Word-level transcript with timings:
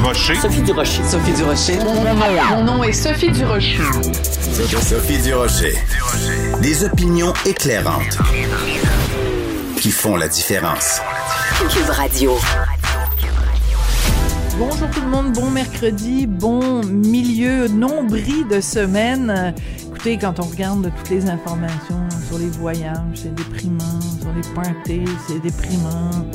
Durocher. 0.00 0.34
Sophie 0.36 0.62
Durocher. 0.62 1.02
Sophie 1.04 1.32
Durocher. 1.34 1.78
Mon 2.50 2.64
nom 2.64 2.82
est 2.82 2.92
Sophie 2.94 3.30
Durocher. 3.30 3.82
Sophie 4.80 5.18
Durocher. 5.18 5.74
Des 6.62 6.84
opinions 6.84 7.34
éclairantes 7.44 8.16
qui 9.76 9.90
font 9.90 10.16
la 10.16 10.28
différence. 10.28 11.02
Cube 11.68 11.90
Radio. 11.90 12.38
Bonjour 14.58 14.88
tout 14.88 15.02
le 15.02 15.08
monde, 15.08 15.32
bon 15.34 15.50
mercredi, 15.50 16.26
bon 16.26 16.82
milieu, 16.82 17.68
nombril 17.68 18.48
de 18.48 18.62
semaine. 18.62 19.54
Écoutez, 19.86 20.16
quand 20.16 20.40
on 20.40 20.44
regarde 20.44 20.90
toutes 20.96 21.10
les 21.10 21.28
informations 21.28 22.08
sur 22.26 22.38
les 22.38 22.48
voyages, 22.48 22.96
c'est 23.14 23.34
déprimant, 23.34 24.00
sur 24.18 24.32
les 24.34 24.54
parties, 24.54 25.04
c'est 25.28 25.42
déprimant, 25.42 26.26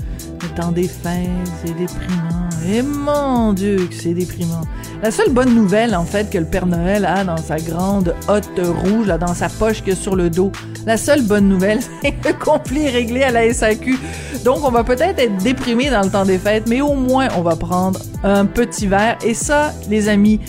le 0.43 0.47
temps 0.49 0.71
des 0.71 0.87
fêtes, 0.87 1.29
c'est 1.63 1.75
déprimant. 1.75 2.44
Et 2.67 2.81
mon 2.81 3.53
Dieu, 3.53 3.87
que 3.87 3.93
c'est 3.93 4.13
déprimant. 4.13 4.61
La 5.03 5.11
seule 5.11 5.29
bonne 5.29 5.53
nouvelle, 5.53 5.95
en 5.95 6.05
fait, 6.05 6.31
que 6.31 6.37
le 6.37 6.45
Père 6.45 6.65
Noël 6.65 7.05
a 7.05 7.23
dans 7.23 7.37
sa 7.37 7.57
grande 7.57 8.15
hotte 8.27 8.59
rouge, 8.59 9.07
dans 9.07 9.33
sa 9.35 9.49
poche 9.49 9.83
que 9.83 9.93
sur 9.93 10.15
le 10.15 10.29
dos, 10.31 10.51
la 10.85 10.97
seule 10.97 11.21
bonne 11.21 11.47
nouvelle, 11.47 11.79
c'est 12.01 12.15
le 12.25 12.33
conflit 12.33 12.89
réglé 12.89 13.21
à 13.23 13.31
la 13.31 13.53
SAQ. 13.53 13.97
Donc, 14.43 14.63
on 14.63 14.71
va 14.71 14.83
peut-être 14.83 15.19
être 15.19 15.37
déprimé 15.43 15.91
dans 15.91 16.01
le 16.01 16.09
temps 16.09 16.25
des 16.25 16.39
fêtes, 16.39 16.67
mais 16.67 16.81
au 16.81 16.93
moins, 16.95 17.27
on 17.37 17.41
va 17.41 17.55
prendre 17.55 17.99
un 18.23 18.45
petit 18.45 18.87
verre. 18.87 19.17
Et 19.23 19.35
ça, 19.35 19.71
les 19.89 20.09
amis, 20.09 20.39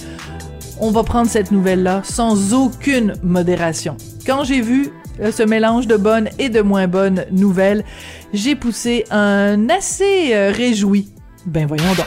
on 0.81 0.91
va 0.91 1.03
prendre 1.03 1.29
cette 1.29 1.51
nouvelle-là 1.51 2.01
sans 2.05 2.55
aucune 2.55 3.15
modération. 3.23 3.97
Quand 4.27 4.45
j'ai 4.45 4.63
vu 4.63 4.91
euh, 5.21 5.33
ce 5.33 5.43
mélange 5.43 5.87
de 5.87 5.97
bonnes 5.97 6.29
et 6.39 6.49
de 6.49 6.63
moins 6.63 6.87
bonnes 6.87 7.27
nouvelles, 7.31 7.85
j'ai 8.33 8.55
poussé 8.55 9.05
un 9.11 9.69
assez 9.69 10.35
euh, 10.35 10.51
réjoui. 10.51 11.09
Ben 11.47 11.65
voyons 11.65 11.95
donc. 11.95 12.07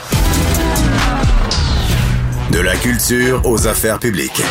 De 2.52 2.60
la 2.60 2.76
culture 2.76 3.40
aux 3.46 3.66
affaires 3.66 3.98
publiques. 3.98 4.42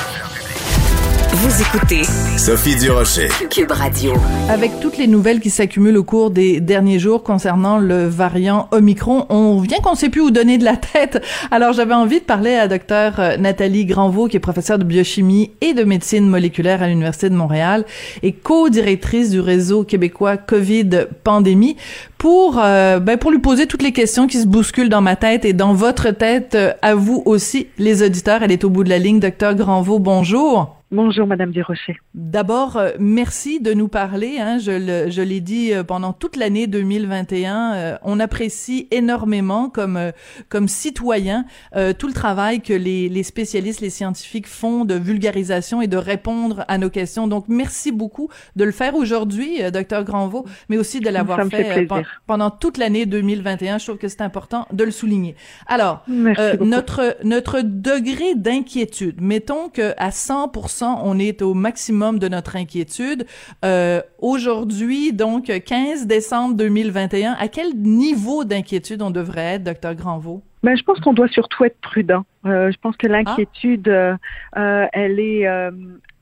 Vous 1.31 1.61
écoutez 1.61 2.02
Sophie 2.38 2.75
Durocher. 2.75 3.27
Cube 3.52 3.72
Radio. 3.72 4.13
Avec 4.49 4.80
toutes 4.80 4.97
les 4.97 5.05
nouvelles 5.05 5.39
qui 5.39 5.52
s'accumulent 5.52 5.97
au 5.97 6.03
cours 6.03 6.31
des 6.31 6.59
derniers 6.59 6.97
jours 6.97 7.21
concernant 7.21 7.77
le 7.77 8.08
variant 8.08 8.67
Omicron, 8.71 9.27
on 9.30 9.59
vient 9.59 9.77
qu'on 9.77 9.94
sait 9.94 10.09
plus 10.09 10.21
où 10.21 10.31
donner 10.31 10.58
de 10.58 10.66
la 10.66 10.75
tête. 10.75 11.23
Alors 11.52 11.73
j'avais 11.73 11.94
envie 11.94 12.19
de 12.19 12.25
parler 12.25 12.55
à 12.55 12.67
docteur 12.67 13.19
euh, 13.19 13.38
Nathalie 13.38 13.86
Granvaux, 13.86 14.27
qui 14.27 14.38
est 14.38 14.39
professeure 14.39 14.80
de 14.80 14.83
biochimie 14.83 15.52
et 15.61 15.75
de 15.75 15.83
médecine 15.83 16.27
moléculaire 16.27 16.81
à 16.81 16.88
l'Université 16.88 17.30
de 17.30 17.36
Montréal 17.36 17.86
et 18.23 18.33
co-directrice 18.33 19.30
du 19.30 19.39
réseau 19.39 19.83
québécois 19.83 20.36
COVID 20.36 21.05
Pandémie, 21.23 21.77
pour 22.17 22.59
euh, 22.59 22.99
ben, 22.99 23.17
pour 23.17 23.30
lui 23.30 23.39
poser 23.39 23.67
toutes 23.67 23.83
les 23.83 23.91
questions 23.91 24.25
qui 24.25 24.39
se 24.41 24.47
bousculent 24.47 24.89
dans 24.89 25.02
ma 25.02 25.16
tête 25.16 25.45
et 25.45 25.53
dans 25.53 25.75
votre 25.75 26.09
tête 26.09 26.55
euh, 26.55 26.73
à 26.81 26.95
vous 26.95 27.21
aussi, 27.25 27.67
les 27.77 28.02
auditeurs. 28.02 28.41
Elle 28.41 28.52
est 28.52 28.64
au 28.64 28.71
bout 28.71 28.83
de 28.83 28.89
la 28.89 28.97
ligne. 28.97 29.19
Docteur 29.19 29.53
Granvaux, 29.53 29.99
bonjour. 29.99 30.78
Bonjour, 30.92 31.28
Madame 31.28 31.52
Desrochers. 31.52 31.98
D'abord, 32.16 32.78
euh, 32.78 32.90
merci 32.98 33.59
de 33.59 33.73
nous 33.73 33.88
parler. 33.90 34.40
Hein, 34.40 34.58
je, 34.58 34.72
le, 34.72 35.12
je 35.12 35.22
l'ai 35.22 35.40
dit 35.40 35.72
euh, 35.72 35.84
pendant 35.84 36.14
toute 36.14 36.36
l'année 36.36 36.66
2021. 36.66 37.73
euh, 37.76 37.98
on 38.02 38.20
apprécie 38.20 38.88
énormément 38.90 39.70
comme 39.70 39.98
euh, 39.98 40.12
comme 40.50 40.67
citoyen 40.67 41.45
euh, 41.76 41.94
tout 41.94 42.08
le 42.08 42.14
travail 42.14 42.62
que 42.62 42.73
les, 42.73 43.08
les 43.08 43.22
spécialistes, 43.22 43.82
les 43.82 43.92
scientifiques 43.92 44.48
font 44.48 44.84
de 44.84 44.95
vulgarisation 44.95 45.80
et 45.84 45.88
de 45.88 45.95
répondre 45.98 46.66
à 46.67 46.80
nos 46.80 46.90
questions. 46.90 47.28
Donc, 47.28 47.45
merci 47.50 47.92
beaucoup 47.92 48.30
de 48.56 48.64
le 48.64 48.72
faire 48.72 48.95
aujourd'hui, 48.95 49.60
Docteur 49.72 50.04
Granvaux, 50.04 50.48
mais 50.70 50.80
aussi 50.80 51.02
de 51.02 51.10
l'avoir 51.10 51.45
fait 51.50 51.88
pendant 52.26 52.50
toute 52.50 52.80
l'année 52.80 53.06
2021. 53.06 53.78
Je 53.78 53.86
trouve 53.86 53.98
que 54.00 54.08
c'est 54.08 54.22
important 54.22 54.66
de 54.73 54.84
le 54.86 54.92
souligner. 54.92 55.36
Alors, 55.67 56.04
euh, 56.10 56.58
notre 56.62 57.16
notre 57.23 57.62
degré 57.62 58.34
d'inquiétude, 58.34 59.22
mettons 59.22 59.70
que 59.70 59.94
à 59.98 60.10
100% 60.10 60.78
on 60.85 61.17
est 61.19 61.41
au 61.41 61.53
maximum 61.53 62.20
de 62.20 62.27
notre 62.27 62.55
inquiétude. 62.55 63.26
Euh, 63.65 64.02
Aujourd'hui, 64.21 65.14
donc 65.14 65.45
15 65.45 66.05
décembre 66.08 66.55
2021, 66.55 67.33
à 67.39 67.48
quel 67.48 67.73
niveau 67.76 68.43
d'inquiétude 68.43 69.02
on 69.02 69.11
devrait 69.11 69.55
être, 69.55 69.64
docteur 69.64 69.95
Granvaux 69.95 70.42
Ben, 70.64 70.76
je 70.77 70.83
pense 70.83 70.99
qu'on 70.99 71.14
doit 71.14 71.27
surtout 71.30 71.64
être 71.64 71.80
prudent. 71.81 72.26
Euh, 72.45 72.71
je 72.71 72.77
pense 72.81 72.95
Ah. 72.98 73.02
que 73.02 73.08
l'inquiétude, 73.08 73.87
euh, 73.87 74.15
euh, 74.58 74.86
elle 74.93 75.20
est, 75.20 75.48
euh, 75.48 75.71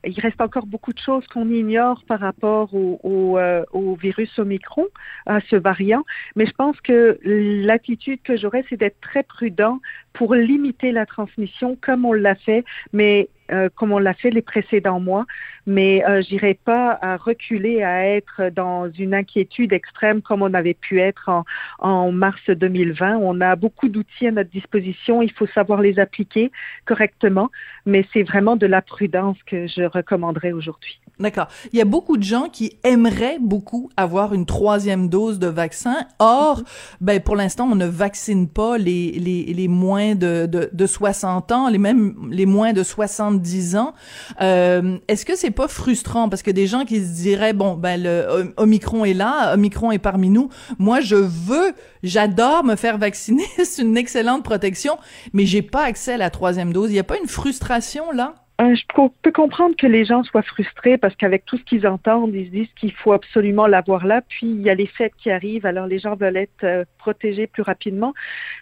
il 0.04 0.18
reste 0.20 0.40
encore 0.40 0.66
beaucoup 0.66 0.92
de 0.92 0.98
choses 0.98 1.26
qu'on 1.26 1.48
ignore 1.50 2.02
par 2.06 2.20
rapport 2.20 2.72
au, 2.74 3.00
au, 3.02 3.38
au 3.72 3.94
virus 3.96 4.38
Omicron, 4.38 4.86
à 5.26 5.40
ce 5.50 5.56
variant. 5.56 6.02
Mais 6.36 6.46
je 6.46 6.52
pense 6.52 6.80
que 6.80 7.18
l'attitude 7.24 8.20
que 8.22 8.36
j'aurais, 8.36 8.64
c'est 8.70 8.76
d'être 8.76 9.00
très 9.00 9.24
prudent 9.24 9.80
pour 10.18 10.34
limiter 10.34 10.90
la 10.90 11.06
transmission, 11.06 11.78
comme 11.80 12.04
on 12.04 12.12
l'a 12.12 12.34
fait, 12.34 12.64
mais 12.92 13.28
euh, 13.52 13.68
comme 13.72 13.92
on 13.92 14.00
l'a 14.00 14.14
fait 14.14 14.30
les 14.30 14.42
précédents 14.42 14.98
mois. 14.98 15.26
Mais 15.64 16.04
euh, 16.08 16.22
j'irai 16.22 16.54
pas 16.54 16.98
à 17.00 17.16
reculer 17.16 17.84
à 17.84 18.04
être 18.04 18.50
dans 18.50 18.90
une 18.90 19.14
inquiétude 19.14 19.72
extrême 19.72 20.20
comme 20.20 20.42
on 20.42 20.52
avait 20.54 20.74
pu 20.74 20.98
être 20.98 21.28
en, 21.28 21.44
en 21.78 22.10
mars 22.10 22.42
2020. 22.50 23.16
On 23.18 23.40
a 23.40 23.54
beaucoup 23.54 23.88
d'outils 23.88 24.26
à 24.26 24.32
notre 24.32 24.50
disposition. 24.50 25.22
Il 25.22 25.30
faut 25.30 25.46
savoir 25.46 25.82
les 25.82 26.00
appliquer 26.00 26.50
correctement, 26.84 27.48
mais 27.86 28.04
c'est 28.12 28.24
vraiment 28.24 28.56
de 28.56 28.66
la 28.66 28.82
prudence 28.82 29.40
que 29.44 29.68
je 29.68 29.84
recommanderais 29.84 30.50
aujourd'hui. 30.50 31.00
D'accord. 31.20 31.48
Il 31.72 31.78
y 31.78 31.82
a 31.82 31.84
beaucoup 31.84 32.16
de 32.16 32.22
gens 32.22 32.48
qui 32.48 32.74
aimeraient 32.84 33.38
beaucoup 33.40 33.90
avoir 33.96 34.34
une 34.34 34.46
troisième 34.46 35.08
dose 35.08 35.40
de 35.40 35.48
vaccin. 35.48 35.96
Or, 36.20 36.62
ben 37.00 37.20
pour 37.20 37.34
l'instant, 37.34 37.68
on 37.70 37.74
ne 37.74 37.86
vaccine 37.86 38.48
pas 38.48 38.78
les 38.78 39.12
les, 39.12 39.52
les 39.52 39.68
moins 39.68 40.14
de, 40.14 40.46
de 40.46 40.70
de 40.72 40.86
60 40.86 41.50
ans, 41.50 41.68
les 41.68 41.78
même 41.78 42.14
les 42.30 42.46
moins 42.46 42.72
de 42.72 42.84
70 42.84 43.76
ans. 43.76 43.94
Euh, 44.40 44.98
Est-ce 45.08 45.24
que 45.24 45.34
c'est 45.34 45.50
pas 45.50 45.66
frustrant? 45.66 46.28
Parce 46.28 46.42
que 46.42 46.52
des 46.52 46.68
gens 46.68 46.84
qui 46.84 47.00
se 47.00 47.20
diraient 47.22 47.52
bon 47.52 47.74
ben 47.74 48.00
le 48.00 48.52
Omicron 48.56 49.04
est 49.04 49.14
là, 49.14 49.54
Omicron 49.54 49.90
est 49.90 49.98
parmi 49.98 50.30
nous. 50.30 50.50
Moi, 50.78 51.00
je 51.00 51.16
veux, 51.16 51.72
j'adore 52.04 52.62
me 52.62 52.76
faire 52.76 52.96
vacciner, 52.96 53.44
c'est 53.64 53.82
une 53.82 53.96
excellente 53.96 54.44
protection, 54.44 54.98
mais 55.32 55.46
j'ai 55.46 55.62
pas 55.62 55.82
accès 55.84 56.12
à 56.12 56.16
la 56.16 56.30
troisième 56.30 56.72
dose. 56.72 56.90
Il 56.90 56.96
y 56.96 57.00
a 57.00 57.04
pas 57.04 57.18
une 57.18 57.28
frustration 57.28 58.12
là? 58.12 58.34
Euh, 58.60 58.74
je 58.74 58.82
peux 59.22 59.30
comprendre 59.30 59.76
que 59.76 59.86
les 59.86 60.04
gens 60.04 60.24
soient 60.24 60.42
frustrés 60.42 60.98
parce 60.98 61.14
qu'avec 61.14 61.44
tout 61.44 61.56
ce 61.58 61.62
qu'ils 61.62 61.86
entendent, 61.86 62.34
ils 62.34 62.46
se 62.46 62.50
disent 62.50 62.72
qu'il 62.74 62.90
faut 62.90 63.12
absolument 63.12 63.68
l'avoir 63.68 64.04
là. 64.04 64.20
Puis 64.28 64.48
il 64.48 64.62
y 64.62 64.68
a 64.68 64.74
les 64.74 64.88
fêtes 64.88 65.12
qui 65.16 65.30
arrivent, 65.30 65.64
alors 65.64 65.86
les 65.86 66.00
gens 66.00 66.16
veulent 66.16 66.36
être 66.36 66.64
euh, 66.64 66.84
protégés 66.98 67.46
plus 67.46 67.62
rapidement. 67.62 68.14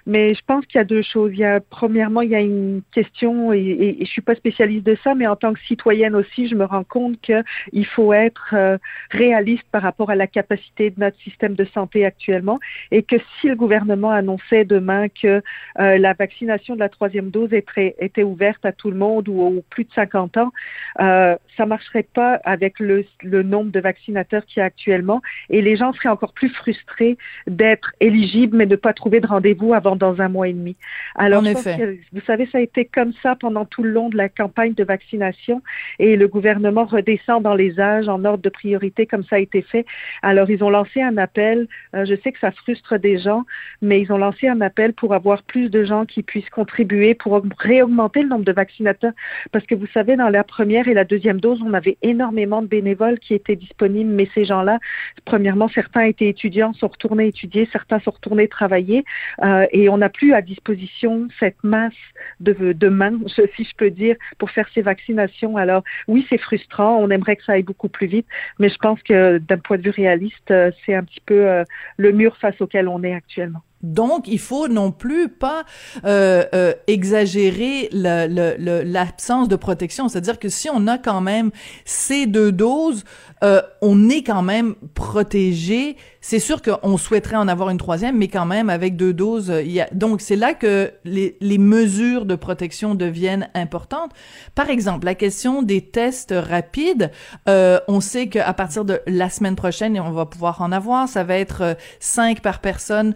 Mais 0.05 0.35
je 0.35 0.43
pense 0.47 0.67
qu'il 0.67 0.79
y 0.79 0.83
a 0.83 0.85
deux 0.85 1.01
choses. 1.01 1.31
Il 1.33 1.39
y 1.39 1.45
a 1.47 1.61
premièrement, 1.61 2.21
il 2.21 2.29
y 2.29 2.35
a 2.35 2.41
une 2.41 2.83
question 2.93 3.55
et, 3.55 3.59
et, 3.59 4.03
et 4.03 4.05
je 4.05 4.11
suis 4.11 4.21
pas 4.21 4.35
spécialiste 4.35 4.85
de 4.85 4.99
ça, 5.03 5.15
mais 5.15 5.27
en 5.27 5.35
tant 5.35 5.55
que 5.55 5.61
citoyenne 5.61 6.15
aussi, 6.15 6.47
je 6.47 6.57
me 6.57 6.67
rends 6.67 6.85
compte 6.85 7.19
que 7.23 7.43
il 7.73 7.87
faut 7.87 8.13
être 8.13 8.51
euh, 8.53 8.77
réaliste 9.13 9.65
par 9.73 9.81
rapport 9.81 10.11
à 10.11 10.15
la 10.15 10.27
capacité 10.27 10.91
de 10.91 11.01
notre 11.01 11.19
système 11.21 11.55
de 11.55 11.65
santé 11.65 12.05
actuellement 12.05 12.61
et 12.91 13.03
que 13.03 13.17
si 13.41 13.49
le 13.49 13.57
gouvernement 13.57 14.11
annonçait 14.11 14.67
demain 14.67 15.09
que 15.09 15.43
la 15.77 16.13
vaccination 16.13 16.75
de 16.75 16.81
la 16.81 16.89
troisième 16.89 17.31
dose 17.31 17.53
était, 17.53 17.95
était 17.99 18.23
ouverte 18.23 18.65
à 18.65 18.73
tout 18.73 18.91
le 18.91 18.97
monde 18.97 19.29
ou 19.29 19.41
aux 19.41 19.65
plus 19.71 19.86
de 19.87 19.93
50 19.95 20.37
ans, 20.37 20.53
euh, 21.01 21.35
ça 21.57 21.65
marcherait 21.67 22.03
pas 22.15 22.35
avec 22.45 22.79
le, 22.81 23.05
le 23.23 23.43
nombre 23.43 23.71
de 23.71 23.81
vaccinateurs 23.81 24.45
qu'il 24.45 24.61
y 24.61 24.63
a 24.63 24.67
actuellement 24.67 25.23
et 25.51 25.63
les 25.63 25.77
gens 25.77 25.93
seraient 25.95 26.09
encore 26.11 26.33
plus 26.35 26.51
frustrés 26.51 27.17
d'être 27.47 27.93
éligibles 28.01 28.57
mais 28.57 28.67
de 28.67 28.73
ne 28.73 28.77
pas 28.77 28.93
trouver 28.93 29.21
de 29.21 29.27
rendez-vous 29.27 29.73
avant 29.75 29.97
dans 29.97 30.21
un 30.21 30.29
mois 30.29 30.49
et 30.49 30.53
demi. 30.53 30.77
Alors, 31.15 31.43
En 31.43 31.47
effet. 31.47 31.77
que, 31.79 31.97
vous 32.13 32.21
savez, 32.27 32.47
ça 32.53 32.59
a 32.59 32.61
été 32.61 32.85
comme 32.85 33.13
ça 33.23 33.35
pendant 33.37 33.65
tout 33.65 33.83
le 33.83 33.91
long 33.91 34.09
de 34.11 34.17
la 34.17 34.29
campagne 34.29 34.75
de 34.75 34.85
vaccination 34.85 35.63
et 35.99 36.17
le 36.17 36.29
gouvernement 36.29 36.85
redescend 36.85 37.43
dans 37.43 37.55
les 37.55 37.81
âges 37.81 38.09
en 38.09 38.25
ordre 38.25 38.43
de 38.43 38.49
priorité 38.51 39.07
comme 39.07 39.25
ça 39.25 39.37
a 39.37 39.39
été 39.39 39.63
fait. 39.63 39.87
Alors, 40.23 40.51
ils 40.51 40.63
ont 40.63 40.71
lancé 40.71 41.01
un 41.01 41.17
appel. 41.17 41.69
euh, 41.95 42.05
je 42.05 42.15
sais 42.23 42.33
que 42.33 42.39
ça 42.39 42.51
frustre 42.51 42.99
des 42.99 43.19
gens, 43.19 43.45
mais 43.83 44.01
ils 44.01 44.13
ont 44.13 44.19
lancé 44.19 44.49
un 44.49 44.61
appel 44.61 44.93
pour 44.93 45.15
avoir 45.15 45.43
plus 45.43 45.71
de 45.71 45.85
gens 45.85 46.05
qui 46.05 46.23
puissent 46.23 46.51
contribuer 46.51 47.15
pour 47.15 47.33
aug- 47.35 47.53
réaugmenter 47.59 48.23
le 48.23 48.29
nombre 48.29 48.45
de 48.45 48.53
vaccinateurs. 48.53 49.13
Parce 49.53 49.65
que 49.67 49.75
vous 49.77 49.87
savez, 49.93 50.17
dans 50.17 50.29
la 50.29 50.45
première 50.45 50.89
et 50.89 50.95
la 50.95 51.05
deuxième 51.05 51.41
dose, 51.41 51.63
on 51.63 51.75
avait 51.75 51.97
énormément 52.03 52.63
de 52.63 52.67
bénévoles 52.67 53.19
qui 53.19 53.35
étaient 53.35 53.57
disponibles, 53.57 54.11
mais 54.11 54.29
ces 54.35 54.45
gens-là, 54.45 54.79
premièrement, 55.25 55.69
certains 55.69 56.03
étaient 56.03 56.29
étudiants, 56.29 56.73
sont 56.73 56.89
retournés 56.89 57.29
étudier, 57.29 57.69
certains 57.73 58.01
sont 58.01 58.11
retournés 58.11 58.49
travailler, 58.49 59.05
euh, 59.43 59.67
et 59.73 59.89
on 59.89 59.99
n'a 59.99 60.09
plus 60.09 60.33
à 60.35 60.43
disposition 60.43 61.29
cette 61.39 61.63
masse 61.63 61.93
de, 62.41 62.73
de 62.73 62.89
mains, 62.89 63.19
si 63.57 63.65
je 63.65 63.77
peux 63.77 63.91
dire, 63.91 64.17
pour 64.39 64.51
faire 64.51 64.69
ces 64.75 64.83
vaccinations. 64.83 65.57
Alors, 65.57 65.83
oui, 66.09 66.27
c'est 66.29 66.39
frustrant, 66.39 66.97
on 66.97 67.11
aimerait 67.11 67.37
que 67.37 67.45
ça 67.45 67.53
aille 67.53 67.63
beaucoup 67.63 67.89
plus 67.89 68.07
vite, 68.07 68.27
mais 68.59 68.69
je 68.69 68.79
pense 68.79 69.03
que 69.03 69.39
d'un 69.39 69.59
point 69.59 69.79
de 69.79 69.83
vue 69.83 69.91
réaliste, 69.91 70.51
euh, 70.51 70.71
c'est 70.85 70.95
un 70.95 71.05
petit 71.05 71.23
peu 71.25 71.47
euh, 71.47 71.65
le 71.97 72.13
mur 72.13 72.37
face 72.37 72.61
auquel 72.61 72.89
on 72.89 73.03
est 73.03 73.15
actuellement. 73.15 73.63
Donc, 73.83 74.27
il 74.27 74.39
faut 74.39 74.69
non 74.69 74.91
plus 74.91 75.29
pas 75.29 75.65
euh, 76.05 76.45
euh, 76.55 76.73
exagérer 76.87 77.89
l'absence 77.93 79.49
de 79.49 79.57
protection. 79.57 80.09
C'est-à-dire 80.09 80.39
que 80.39 80.49
si 80.49 80.69
on 80.73 80.87
a 80.87 80.99
quand 80.99 81.21
même 81.21 81.51
ces 81.85 82.27
deux 82.27 82.53
doses, 82.53 83.05
euh, 83.45 83.61
on 83.83 84.09
est 84.09 84.23
quand 84.23 84.43
même 84.43 84.75
protégé. 84.95 85.97
C'est 86.21 86.39
sûr 86.39 86.63
qu'on 86.63 86.97
souhaiterait 86.97 87.37
en 87.37 87.49
avoir 87.49 87.71
une 87.71 87.79
troisième, 87.79 88.17
mais 88.17 88.29
quand 88.29 88.47
même 88.47 88.71
avec 88.71 88.97
deux 88.97 89.13
doses, 89.13 89.53
il 89.65 89.71
y 89.71 89.81
a... 89.81 89.89
donc 89.93 90.21
c'est 90.21 90.35
là 90.35 90.55
que 90.55 90.91
les, 91.05 91.37
les 91.41 91.59
mesures 91.59 92.25
de 92.25 92.35
protection 92.35 92.95
deviennent 92.95 93.49
importantes. 93.55 94.11
Par 94.55 94.71
exemple, 94.71 95.05
la 95.05 95.15
question 95.15 95.63
des 95.63 95.83
tests 95.83 96.35
rapides, 96.37 97.13
euh, 97.49 97.79
on 97.87 98.01
sait 98.01 98.29
qu'à 98.29 98.53
partir 98.55 98.85
de 98.85 99.01
la 99.07 99.31
semaine 99.31 99.55
prochaine, 99.55 100.01
on 100.01 100.11
va 100.11 100.27
pouvoir 100.27 100.63
en 100.63 100.73
avoir, 100.73 101.09
ça 101.09 101.23
va 101.23 101.37
être 101.37 101.77
cinq 102.01 102.41
par 102.41 102.61
personne 102.61 103.15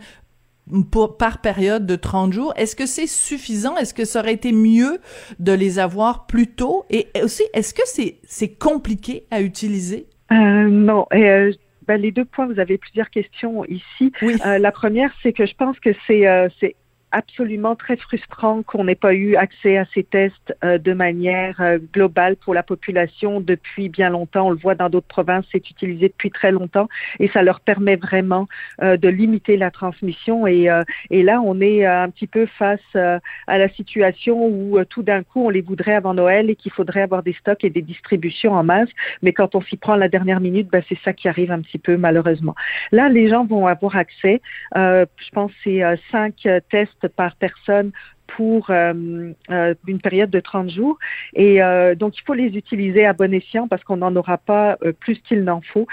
pour, 0.90 1.16
par 1.16 1.40
période 1.40 1.86
de 1.86 1.96
30 1.96 2.32
jours. 2.32 2.52
Est-ce 2.56 2.76
que 2.76 2.86
c'est 2.86 3.06
suffisant? 3.06 3.76
Est-ce 3.76 3.94
que 3.94 4.04
ça 4.04 4.20
aurait 4.20 4.34
été 4.34 4.52
mieux 4.52 4.98
de 5.38 5.52
les 5.52 5.78
avoir 5.78 6.26
plus 6.26 6.46
tôt? 6.48 6.84
Et 6.90 7.08
aussi, 7.22 7.42
est-ce 7.54 7.74
que 7.74 7.82
c'est 7.84 8.18
c'est 8.24 8.54
compliqué 8.56 9.26
à 9.30 9.40
utiliser? 9.40 10.06
Euh, 10.32 10.68
non. 10.68 11.06
Euh, 11.12 11.52
ben, 11.86 12.00
les 12.00 12.12
deux 12.12 12.24
points, 12.24 12.46
vous 12.46 12.60
avez 12.60 12.78
plusieurs 12.78 13.10
questions 13.10 13.64
ici. 13.64 14.12
Oui. 14.22 14.36
Euh, 14.46 14.58
la 14.58 14.72
première, 14.72 15.12
c'est 15.22 15.32
que 15.32 15.46
je 15.46 15.54
pense 15.54 15.78
que 15.80 15.90
c'est 16.06 16.24
c'est 16.60 16.76
absolument 17.12 17.76
très 17.76 17.96
frustrant 17.96 18.62
qu'on 18.62 18.84
n'ait 18.84 18.94
pas 18.94 19.14
eu 19.14 19.36
accès 19.36 19.76
à 19.76 19.84
ces 19.94 20.04
tests 20.04 20.54
euh, 20.64 20.78
de 20.78 20.92
manière 20.92 21.60
euh, 21.60 21.78
globale 21.92 22.36
pour 22.36 22.54
la 22.54 22.62
population 22.62 23.40
depuis 23.40 23.88
bien 23.88 24.10
longtemps. 24.10 24.48
On 24.48 24.50
le 24.50 24.56
voit 24.56 24.74
dans 24.74 24.88
d'autres 24.88 25.06
provinces, 25.06 25.44
c'est 25.50 25.70
utilisé 25.70 26.08
depuis 26.08 26.30
très 26.30 26.52
longtemps 26.52 26.88
et 27.18 27.28
ça 27.28 27.42
leur 27.42 27.60
permet 27.60 27.96
vraiment 27.96 28.48
euh, 28.82 28.96
de 28.96 29.08
limiter 29.08 29.56
la 29.56 29.70
transmission. 29.70 30.46
Et, 30.46 30.68
et 31.10 31.22
là, 31.22 31.40
on 31.44 31.60
est 31.60 31.84
un 31.84 32.08
petit 32.10 32.26
peu 32.26 32.46
face 32.46 32.80
à 32.94 33.58
la 33.58 33.68
situation 33.70 34.46
où 34.46 34.82
tout 34.84 35.02
d'un 35.02 35.22
coup, 35.22 35.46
on 35.46 35.50
les 35.50 35.60
voudrait 35.60 35.94
avant 35.94 36.14
Noël 36.14 36.50
et 36.50 36.56
qu'il 36.56 36.72
faudrait 36.72 37.02
avoir 37.02 37.22
des 37.22 37.32
stocks 37.34 37.64
et 37.64 37.70
des 37.70 37.82
distributions 37.82 38.52
en 38.52 38.62
masse. 38.62 38.88
Mais 39.22 39.32
quand 39.32 39.54
on 39.54 39.60
s'y 39.60 39.76
prend 39.76 39.94
à 39.94 39.96
la 39.96 40.08
dernière 40.08 40.40
minute, 40.40 40.68
ben, 40.70 40.82
c'est 40.88 40.98
ça 41.04 41.12
qui 41.12 41.28
arrive 41.28 41.50
un 41.50 41.60
petit 41.60 41.78
peu 41.78 41.96
malheureusement. 41.96 42.54
Là, 42.92 43.08
les 43.08 43.28
gens 43.28 43.44
vont 43.44 43.66
avoir 43.66 43.96
accès. 43.96 44.40
je 44.74 45.30
pense 45.32 45.52
c'est 45.64 45.82
cinq 46.10 46.46
tests 46.70 46.99
par 47.08 47.36
personne 47.36 47.92
pour 48.36 48.70
euh, 48.70 49.32
euh, 49.50 49.74
une 49.86 50.00
période 50.00 50.30
de 50.30 50.40
30 50.40 50.70
jours. 50.70 50.98
Et 51.34 51.62
euh, 51.62 51.94
donc, 51.94 52.16
il 52.18 52.22
faut 52.22 52.34
les 52.34 52.56
utiliser 52.56 53.04
à 53.04 53.12
bon 53.12 53.32
escient 53.34 53.68
parce 53.68 53.82
qu'on 53.84 53.98
n'en 53.98 54.14
aura 54.16 54.38
pas 54.38 54.76
plus 55.00 55.18
qu'il 55.20 55.44
n'en 55.44 55.60
faut. 55.60 55.86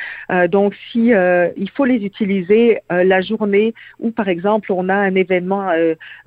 donc, 0.50 0.74
si 0.92 1.08
il 1.10 1.70
faut 1.74 1.86
les 1.86 2.06
utiliser 2.06 2.80
la 2.90 3.22
journée 3.22 3.74
où, 4.00 4.12
par 4.12 4.28
exemple, 4.28 4.72
on 4.72 4.90
a 4.90 4.96
un 4.96 5.16
événement, 5.16 5.70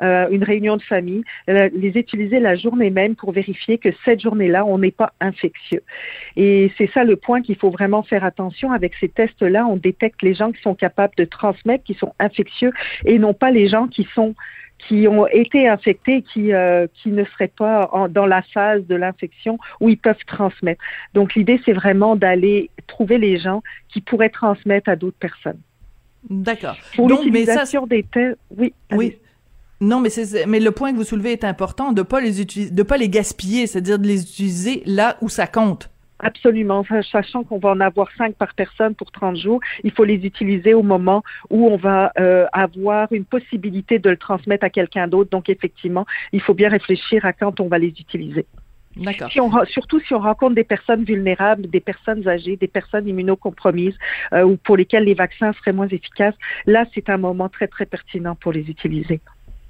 une 0.01 0.45
réunion 0.45 0.77
de 0.77 0.83
famille, 0.83 1.23
les 1.47 1.93
utiliser 1.97 2.41
la 2.41 2.57
journée 2.57 2.91
même 2.91 3.15
pour 3.17 3.33
vérifier 3.33 3.79
que 3.79 3.91
cette 4.05 4.21
journée-là, 4.21 4.65
on 4.65 4.79
n'est 4.79 4.91
pas 4.91 5.13
infectieux. 5.21 5.83
Et 6.37 6.73
c'est 6.77 6.91
ça 6.93 7.05
le 7.05 7.17
point 7.17 7.43
qu'il 7.43 7.57
faut 7.57 7.71
vraiment 7.71 8.03
faire 8.03 8.25
attention. 8.25 8.73
Avec 8.73 8.95
ces 9.01 9.09
tests-là, 9.09 9.67
on 9.67 9.77
détecte 9.77 10.23
les 10.23 10.35
gens 10.35 10.53
qui 10.53 10.63
sont 10.63 10.75
capables 10.75 11.15
de 11.17 11.25
transmettre, 11.25 11.85
qui 11.85 11.95
sont 11.95 12.15
infectieux, 12.19 12.73
et 13.05 13.19
non 13.19 13.35
pas 13.35 13.51
les 13.51 13.69
gens 13.69 13.87
qui 13.87 14.07
sont 14.15 14.35
qui 14.87 15.07
ont 15.09 15.27
été 15.27 15.69
infectés 15.69 16.23
qui 16.23 16.53
euh, 16.53 16.87
qui 16.95 17.11
ne 17.11 17.25
seraient 17.25 17.49
pas 17.49 17.89
en, 17.93 18.09
dans 18.09 18.27
la 18.27 18.43
phase 18.43 18.87
de 18.87 18.95
l'infection 18.95 19.59
où 19.81 19.89
ils 19.89 19.99
peuvent 19.99 20.25
transmettre. 20.27 20.83
Donc 21.15 21.35
l'idée 21.35 21.61
c'est 21.65 21.73
vraiment 21.73 22.17
d'aller 22.17 22.71
trouver 22.87 23.19
les 23.19 23.39
gens 23.39 23.63
qui 23.89 24.01
pourraient 24.01 24.31
transmettre 24.31 24.89
à 24.89 24.97
d'autres 24.97 25.19
personnes. 25.19 25.61
D'accord. 26.29 26.77
Pour 26.95 27.09
l'utilisation 27.09 27.87
des 27.87 28.03
tests, 28.03 28.39
oui. 28.57 28.75
Oui. 28.93 29.17
Non, 29.81 30.01
mais 30.01 30.11
mais 30.47 30.61
le 30.61 30.71
point 30.73 30.93
que 30.93 30.97
vous 30.97 31.05
soulevez 31.05 31.33
est 31.33 31.45
important 31.45 31.93
de 31.93 32.03
pas 32.03 32.21
les 32.21 32.43
utiliser, 32.43 32.71
de 32.71 32.83
pas 32.83 32.99
les 32.99 33.09
gaspiller, 33.09 33.67
c'est-à-dire 33.67 33.99
de 33.99 34.07
les 34.07 34.23
utiliser 34.23 34.83
là 34.85 35.17
où 35.23 35.31
ça 35.31 35.47
compte. 35.47 35.91
Absolument. 36.23 36.85
Sachant 37.11 37.45
qu'on 37.45 37.59
va 37.59 37.71
en 37.71 37.81
avoir 37.81 38.09
cinq 38.17 38.35
par 38.35 38.55
personne 38.55 38.95
pour 38.95 39.11
30 39.11 39.37
jours, 39.37 39.61
il 39.85 39.91
faut 39.91 40.05
les 40.05 40.27
utiliser 40.27 40.75
au 40.75 40.83
moment 40.83 41.23
où 41.49 41.67
on 41.69 41.77
va 41.77 42.13
euh, 42.19 42.47
avoir 42.53 43.13
une 43.13 43.25
possibilité 43.25 43.99
de 43.99 44.11
le 44.11 44.17
transmettre 44.17 44.65
à 44.65 44.71
quelqu'un 44.71 45.09
d'autre. 45.09 45.31
Donc, 45.31 45.49
effectivement, 45.49 46.07
il 46.33 46.41
faut 46.41 46.55
bien 46.55 46.69
réfléchir 46.69 47.25
à 47.25 47.33
quand 47.33 47.61
on 47.61 47.69
va 47.69 47.79
les 47.79 47.89
utiliser. 47.89 48.47
D'accord. 48.97 49.31
Si 49.31 49.41
on, 49.41 49.51
surtout 49.67 50.01
si 50.01 50.15
on 50.15 50.19
rencontre 50.19 50.57
des 50.57 50.65
personnes 50.65 51.05
vulnérables, 51.05 51.69
des 51.71 51.81
personnes 51.81 52.27
âgées, 52.27 52.57
des 52.57 52.67
personnes 52.67 53.07
immunocompromises 53.07 53.97
euh, 54.33 54.43
ou 54.43 54.57
pour 54.57 54.77
lesquelles 54.77 55.05
les 55.05 55.15
vaccins 55.15 55.53
seraient 55.53 55.73
moins 55.73 55.89
efficaces, 55.89 56.35
là, 56.67 56.85
c'est 56.93 57.09
un 57.09 57.17
moment 57.17 57.49
très, 57.49 57.69
très 57.69 57.87
pertinent 57.87 58.35
pour 58.35 58.53
les 58.53 58.69
utiliser. 58.69 59.21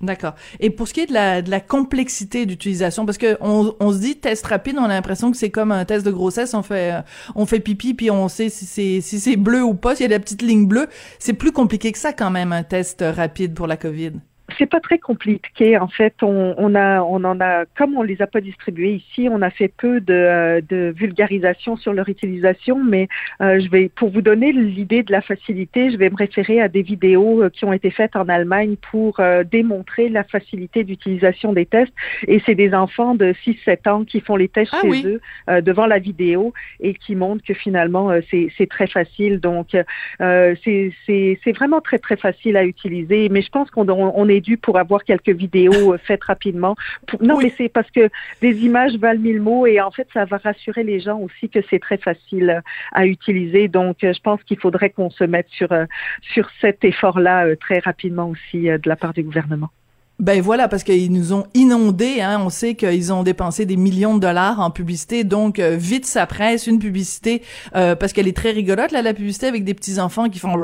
D'accord. 0.01 0.35
Et 0.61 0.71
pour 0.71 0.89
ce 0.89 0.95
qui 0.95 1.01
est 1.01 1.07
de 1.07 1.13
la, 1.13 1.43
de 1.43 1.51
la 1.51 1.61
complexité 1.61 2.47
d'utilisation, 2.47 3.05
parce 3.05 3.19
que 3.19 3.37
on, 3.43 3.75
on, 3.81 3.93
se 3.93 3.99
dit 3.99 4.17
test 4.17 4.47
rapide, 4.47 4.77
on 4.79 4.85
a 4.85 4.89
l'impression 4.89 5.31
que 5.31 5.37
c'est 5.37 5.51
comme 5.51 5.73
un 5.73 5.85
test 5.85 6.07
de 6.07 6.11
grossesse, 6.11 6.55
on 6.55 6.63
fait 6.63 6.93
euh, 6.95 7.03
on 7.35 7.45
fait 7.45 7.61
pipi 7.61 7.93
puis 7.93 8.11
on 8.11 8.29
sait 8.29 8.49
si 8.49 8.65
c'est 8.65 9.03
si 9.03 9.21
c'est 9.21 9.37
bleu 9.37 9.63
ou 9.63 9.75
pas, 9.75 9.95
s'il 9.95 10.05
y 10.05 10.07
a 10.07 10.17
la 10.17 10.21
petite 10.21 10.41
ligne 10.41 10.67
bleue. 10.67 10.89
C'est 11.19 11.35
plus 11.35 11.53
compliqué 11.53 11.93
que 11.93 11.99
ça 11.99 12.15
quand 12.15 12.31
même 12.31 12.53
un 12.53 12.63
test 12.63 13.05
rapide 13.07 13.53
pour 13.53 13.67
la 13.67 13.77
COVID 13.77 14.13
c'est 14.59 14.67
pas 14.67 14.81
très 14.81 14.99
compliqué. 14.99 15.79
En 15.79 15.89
fait, 15.89 16.15
on, 16.23 16.55
on, 16.57 16.75
a, 16.75 17.03
on 17.03 17.25
en 17.25 17.41
a, 17.41 17.65
comme 17.77 17.97
on 17.97 18.03
les 18.03 18.23
a 18.23 18.27
pas 18.27 18.41
distribués 18.41 18.95
ici, 18.95 19.29
on 19.31 19.43
a 19.43 19.51
fait 19.51 19.69
peu 19.69 20.01
de, 20.01 20.61
de 20.69 20.93
vulgarisation 20.97 21.77
sur 21.77 21.93
leur 21.93 22.09
utilisation. 22.09 22.83
Mais 22.83 23.09
euh, 23.41 23.61
je 23.61 23.69
vais, 23.71 23.89
pour 23.89 24.11
vous 24.11 24.23
donner 24.23 24.53
l'idée 24.53 25.03
de 25.03 25.13
la 25.13 25.21
facilité, 25.21 25.91
je 25.91 25.97
vais 25.97 26.11
me 26.11 26.17
référer 26.17 26.61
à 26.61 26.69
des 26.69 26.83
vidéos 26.83 27.43
euh, 27.43 27.51
qui 27.51 27.65
ont 27.65 27.73
été 27.73 27.91
faites 27.91 28.17
en 28.17 28.29
Allemagne 28.29 28.77
pour 28.91 29.21
euh, 29.21 29.45
démontrer 29.45 30.09
la 30.09 30.25
facilité 30.25 30.85
d'utilisation 30.85 31.53
des 31.53 31.67
tests. 31.67 31.93
Et 32.27 32.43
c'est 32.47 32.55
des 32.55 32.75
enfants 32.75 33.15
de 33.15 33.35
6-7 33.45 33.89
ans 33.89 34.05
qui 34.05 34.21
font 34.21 34.37
les 34.37 34.49
tests 34.49 34.73
ah 34.73 34.81
chez 34.83 35.07
eux 35.07 35.21
devant 35.63 35.87
la 35.87 35.99
vidéo 35.99 36.53
et 36.81 36.95
qui 36.95 37.15
montrent 37.15 37.45
que 37.45 37.55
finalement 37.55 38.11
c'est 38.31 38.69
très 38.69 38.87
facile. 38.87 39.41
Donc 39.41 39.77
c'est 40.19 41.53
vraiment 41.55 41.81
très 41.81 41.99
très 41.99 42.17
facile 42.17 42.57
à 42.57 42.65
utiliser. 42.65 43.29
Mais 43.29 43.43
je 43.43 43.51
pense 43.51 43.71
qu'on 43.71 43.89
on 43.89 44.29
est 44.29 44.40
dû 44.41 44.57
pour 44.57 44.79
avoir 44.79 45.05
quelques 45.05 45.31
vidéos 45.31 45.95
euh, 45.95 45.99
faites 45.99 46.25
rapidement. 46.25 46.77
Non, 47.21 47.39
mais 47.39 47.53
c'est 47.57 47.69
parce 47.69 47.91
que 47.91 48.09
des 48.41 48.65
images 48.65 48.97
valent 48.97 49.21
mille 49.21 49.41
mots 49.41 49.67
et 49.67 49.81
en 49.81 49.91
fait, 49.91 50.09
ça 50.13 50.25
va 50.25 50.39
rassurer 50.39 50.85
les 50.85 51.01
gens 51.01 51.19
aussi 51.19 51.49
que 51.49 51.61
c'est 51.69 51.79
très 51.79 51.99
facile 51.99 52.51
euh, 52.51 52.61
à 52.93 53.07
utiliser. 53.07 53.69
Donc, 53.69 54.03
euh, 54.05 54.13
je 54.13 54.21
pense 54.21 54.43
qu'il 54.45 54.59
faudrait 54.59 54.91
qu'on 54.91 55.11
se 55.11 55.25
mette 55.25 55.49
sur, 55.51 55.69
sur 56.21 56.49
cet 56.61 56.85
effort-là 56.85 57.57
très 57.57 57.79
rapidement 57.79 58.29
aussi 58.29 58.63
de 58.63 58.89
la 58.89 58.97
part 58.97 59.13
du 59.13 59.23
gouvernement. 59.23 59.71
Ben 60.21 60.43
voilà, 60.43 60.69
parce 60.69 60.85
qu'ils 60.85 61.13
nous 61.13 61.33
ont 61.33 61.47
inondés. 61.55 62.21
Hein. 62.21 62.43
On 62.45 62.51
sait 62.51 62.75
qu'ils 62.75 63.11
ont 63.11 63.23
dépensé 63.23 63.65
des 63.65 63.77
millions 63.77 64.15
de 64.15 64.21
dollars 64.21 64.61
en 64.61 64.71
publicité. 64.71 65.25
Donc, 65.25 65.59
euh, 65.59 65.77
vite, 65.79 66.05
ça 66.05 66.27
presse 66.27 66.67
une 66.67 66.79
publicité, 66.79 67.43
euh, 67.75 67.97
parce 67.97 68.13
qu'elle 68.13 68.29
est 68.29 68.37
très 68.37 68.51
rigolote, 68.51 68.93
là, 68.93 69.01
la 69.01 69.15
publicité, 69.15 69.47
avec 69.47 69.65
des 69.65 69.73
petits-enfants 69.73 70.29
qui 70.29 70.39
font 70.39 70.61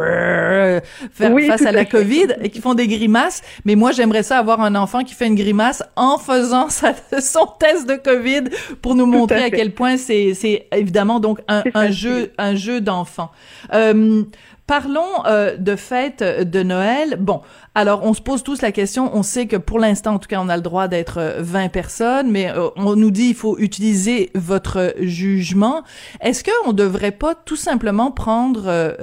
face 1.15 1.63
à 1.65 1.73
la 1.73 1.87
COVID 1.87 2.37
et 2.43 2.51
qui 2.51 2.61
font 2.61 2.75
des 2.75 2.87
grimaces. 2.87 3.43
Mais 3.65 3.77
moi, 3.77 3.93
j'aimerais 3.93 4.23
ça 4.23 4.39
avoir 4.39 4.61
un 4.61 4.75
enfant 4.75 5.03
qui 5.03 5.15
fait 5.15 5.27
une 5.27 5.35
grimace 5.35 5.83
en 5.97 6.19
faisant 6.19 6.69
sa, 6.69 6.95
son 7.21 7.47
test 7.59 7.89
de 7.89 7.95
COVID 7.95 8.51
pour 8.83 8.95
nous 8.95 9.07
montrer 9.07 9.45
à, 9.45 9.51
quel 9.51 9.73
point 9.73 9.97
c'est 9.97 10.67
évidemment 10.73 11.19
donc 11.19 11.41
un, 11.49 11.63
un 11.75 11.91
jeu 11.91 12.33
un 12.37 12.55
jeu 12.55 12.81
d'enfant. 12.81 13.31
Euh, 13.73 14.23
Parlons 14.67 15.25
euh, 15.27 15.57
de 15.57 15.77
fête 15.77 16.25
de 16.25 16.63
Noël. 16.65 17.19
Bon, 17.21 17.41
alors 17.77 18.01
on 18.03 18.15
se 18.15 18.21
pose 18.21 18.43
tous 18.43 18.63
la 18.63 18.73
question, 18.73 19.15
on 19.15 19.23
sait 19.23 19.47
que 19.47 19.55
pour 19.55 19.79
l'instant, 19.79 20.15
en 20.15 20.19
tout 20.19 20.27
cas, 20.27 20.41
on 20.43 20.49
a 20.49 20.57
le 20.57 20.63
droit 20.63 20.89
d'être 20.89 21.37
20 21.39 21.67
euh, 21.67 21.69
personnes, 21.69 22.33
mais 22.33 22.51
euh, 22.51 22.71
on 22.75 22.97
nous 22.97 23.13
dit 23.13 23.29
il 23.29 23.35
faut 23.37 23.57
utiliser 23.59 24.31
votre 24.35 24.95
jugement. 24.99 25.85
Est-ce 26.21 26.43
qu'on 26.43 26.73
devrait 26.73 27.13
pas 27.13 27.37
tout 27.37 27.55
simplement 27.55 28.11
prendre 28.11 28.97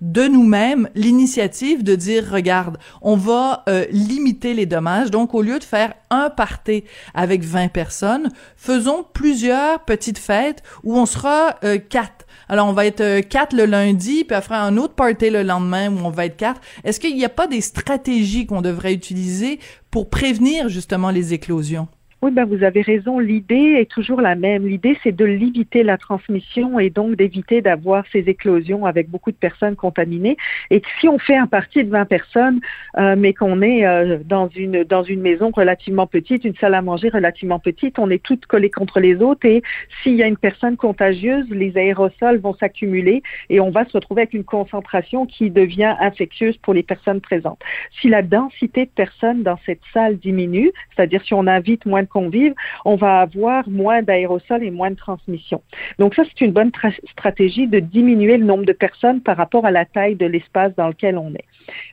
de 0.00 0.28
nous-mêmes 0.28 0.88
l'initiative 0.94 1.84
de 1.84 1.94
dire, 1.94 2.30
regarde, 2.30 2.78
on 3.02 3.16
va 3.16 3.64
limiter 3.90 4.54
les 4.54 4.66
dommages, 4.66 5.10
donc 5.10 5.34
au 5.34 5.42
lieu 5.42 5.58
de 5.58 5.64
faire 5.64 5.92
un 6.10 6.30
party 6.30 6.84
avec 7.14 7.42
20 7.42 7.68
personnes, 7.68 8.30
faisons 8.56 9.04
plusieurs 9.12 9.80
petites 9.80 10.18
fêtes 10.18 10.62
où 10.84 10.96
on 10.96 11.06
sera 11.06 11.56
quatre 11.90 12.21
alors, 12.48 12.68
on 12.68 12.72
va 12.72 12.86
être 12.86 13.00
euh, 13.00 13.22
quatre 13.22 13.54
le 13.54 13.64
lundi, 13.64 14.24
puis 14.24 14.36
après 14.36 14.54
un 14.54 14.76
autre 14.76 14.94
party 14.94 15.30
le 15.30 15.42
lendemain 15.42 15.90
où 15.90 15.98
on 16.04 16.10
va 16.10 16.26
être 16.26 16.36
quatre. 16.36 16.60
Est-ce 16.84 17.00
qu'il 17.00 17.16
n'y 17.16 17.24
a 17.24 17.30
pas 17.30 17.46
des 17.46 17.60
stratégies 17.60 18.46
qu'on 18.46 18.62
devrait 18.62 18.92
utiliser 18.92 19.60
pour 19.90 20.10
prévenir 20.10 20.68
justement 20.68 21.10
les 21.10 21.32
éclosions? 21.32 21.88
Oui, 22.24 22.30
ben 22.30 22.44
vous 22.44 22.62
avez 22.62 22.82
raison. 22.82 23.18
L'idée 23.18 23.78
est 23.80 23.90
toujours 23.90 24.20
la 24.20 24.36
même. 24.36 24.64
L'idée, 24.64 24.96
c'est 25.02 25.10
de 25.10 25.24
limiter 25.24 25.82
la 25.82 25.98
transmission 25.98 26.78
et 26.78 26.88
donc 26.88 27.16
d'éviter 27.16 27.62
d'avoir 27.62 28.04
ces 28.12 28.20
éclosions 28.28 28.86
avec 28.86 29.10
beaucoup 29.10 29.32
de 29.32 29.36
personnes 29.36 29.74
contaminées. 29.74 30.36
Et 30.70 30.82
si 31.00 31.08
on 31.08 31.18
fait 31.18 31.34
un 31.36 31.48
parti 31.48 31.82
de 31.82 31.90
20 31.90 32.04
personnes, 32.04 32.60
euh, 32.96 33.16
mais 33.18 33.34
qu'on 33.34 33.60
est 33.60 33.84
euh, 33.84 34.18
dans 34.24 34.46
une 34.46 34.84
dans 34.84 35.02
une 35.02 35.20
maison 35.20 35.50
relativement 35.50 36.06
petite, 36.06 36.44
une 36.44 36.54
salle 36.54 36.74
à 36.74 36.82
manger 36.82 37.08
relativement 37.08 37.58
petite, 37.58 37.98
on 37.98 38.08
est 38.08 38.22
toutes 38.22 38.46
collées 38.46 38.70
contre 38.70 39.00
les 39.00 39.16
autres. 39.16 39.44
Et 39.44 39.64
s'il 40.04 40.14
y 40.14 40.22
a 40.22 40.28
une 40.28 40.36
personne 40.36 40.76
contagieuse, 40.76 41.50
les 41.50 41.76
aérosols 41.76 42.38
vont 42.38 42.54
s'accumuler 42.54 43.24
et 43.50 43.58
on 43.58 43.70
va 43.70 43.84
se 43.84 43.94
retrouver 43.94 44.22
avec 44.22 44.34
une 44.34 44.44
concentration 44.44 45.26
qui 45.26 45.50
devient 45.50 45.96
infectieuse 45.98 46.56
pour 46.58 46.72
les 46.72 46.84
personnes 46.84 47.20
présentes. 47.20 47.58
Si 48.00 48.08
la 48.08 48.22
densité 48.22 48.84
de 48.84 48.90
personnes 48.90 49.42
dans 49.42 49.58
cette 49.66 49.82
salle 49.92 50.18
diminue, 50.18 50.70
c'est-à-dire 50.94 51.20
si 51.24 51.34
on 51.34 51.48
invite 51.48 51.84
moins 51.84 52.04
de 52.04 52.11
convives, 52.12 52.54
on 52.84 52.96
va 52.96 53.20
avoir 53.20 53.68
moins 53.68 54.02
d'aérosols 54.02 54.64
et 54.64 54.70
moins 54.70 54.90
de 54.90 54.96
transmission. 54.96 55.62
Donc 55.98 56.14
ça, 56.14 56.22
c'est 56.24 56.44
une 56.44 56.52
bonne 56.52 56.70
stratégie 57.10 57.66
de 57.66 57.80
diminuer 57.80 58.36
le 58.36 58.44
nombre 58.44 58.64
de 58.64 58.72
personnes 58.72 59.20
par 59.20 59.36
rapport 59.36 59.64
à 59.64 59.70
la 59.70 59.84
taille 59.84 60.16
de 60.16 60.26
l'espace 60.26 60.74
dans 60.76 60.88
lequel 60.88 61.16
on 61.18 61.32
est. 61.34 61.44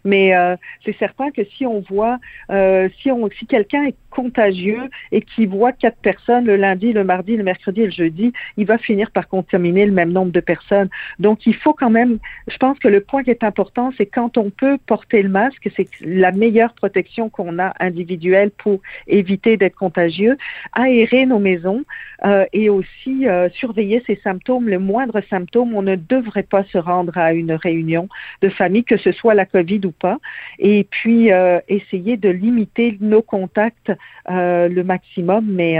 Mais 0.03 0.35
euh, 0.35 0.55
c'est 0.85 0.97
certain 0.97 1.31
que 1.31 1.43
si 1.55 1.65
on 1.65 1.79
voit, 1.81 2.17
euh, 2.51 2.89
si, 3.01 3.11
on, 3.11 3.29
si 3.29 3.45
quelqu'un 3.45 3.83
est 3.85 3.95
contagieux 4.09 4.89
et 5.11 5.21
qui 5.21 5.45
voit 5.45 5.71
quatre 5.71 5.97
personnes 5.97 6.45
le 6.45 6.55
lundi, 6.55 6.93
le 6.93 7.03
mardi, 7.03 7.35
le 7.37 7.43
mercredi 7.43 7.81
et 7.81 7.85
le 7.85 7.91
jeudi, 7.91 8.33
il 8.57 8.65
va 8.65 8.77
finir 8.77 9.11
par 9.11 9.27
contaminer 9.27 9.85
le 9.85 9.91
même 9.91 10.11
nombre 10.11 10.31
de 10.31 10.39
personnes. 10.39 10.89
Donc 11.19 11.45
il 11.45 11.55
faut 11.55 11.73
quand 11.73 11.89
même, 11.89 12.19
je 12.47 12.57
pense 12.57 12.77
que 12.79 12.87
le 12.87 13.01
point 13.01 13.23
qui 13.23 13.31
est 13.31 13.43
important, 13.43 13.91
c'est 13.97 14.05
quand 14.05 14.37
on 14.37 14.49
peut 14.49 14.77
porter 14.85 15.21
le 15.21 15.29
masque, 15.29 15.69
c'est 15.75 15.87
la 16.01 16.31
meilleure 16.31 16.73
protection 16.73 17.29
qu'on 17.29 17.59
a 17.59 17.73
individuelle 17.79 18.51
pour 18.51 18.81
éviter 19.07 19.57
d'être 19.57 19.75
contagieux, 19.75 20.37
aérer 20.73 21.25
nos 21.25 21.39
maisons 21.39 21.83
euh, 22.25 22.45
et 22.53 22.69
aussi 22.69 23.27
euh, 23.27 23.49
surveiller 23.51 24.03
ces 24.05 24.19
symptômes. 24.23 24.67
Le 24.67 24.79
moindre 24.79 25.21
symptôme, 25.29 25.73
on 25.73 25.81
ne 25.81 25.95
devrait 25.95 26.43
pas 26.43 26.63
se 26.65 26.77
rendre 26.77 27.17
à 27.17 27.33
une 27.33 27.53
réunion 27.53 28.09
de 28.41 28.49
famille, 28.49 28.83
que 28.83 28.97
ce 28.97 29.11
soit 29.11 29.33
la 29.33 29.45
COVID 29.45 29.81
ou 29.85 29.91
pas, 29.91 30.17
et 30.59 30.85
puis 30.89 31.31
euh, 31.31 31.59
essayer 31.67 32.17
de 32.17 32.29
limiter 32.29 32.97
nos 32.99 33.21
contacts 33.21 33.91
le 34.27 34.81
maximum, 34.83 35.45
mais 35.49 35.77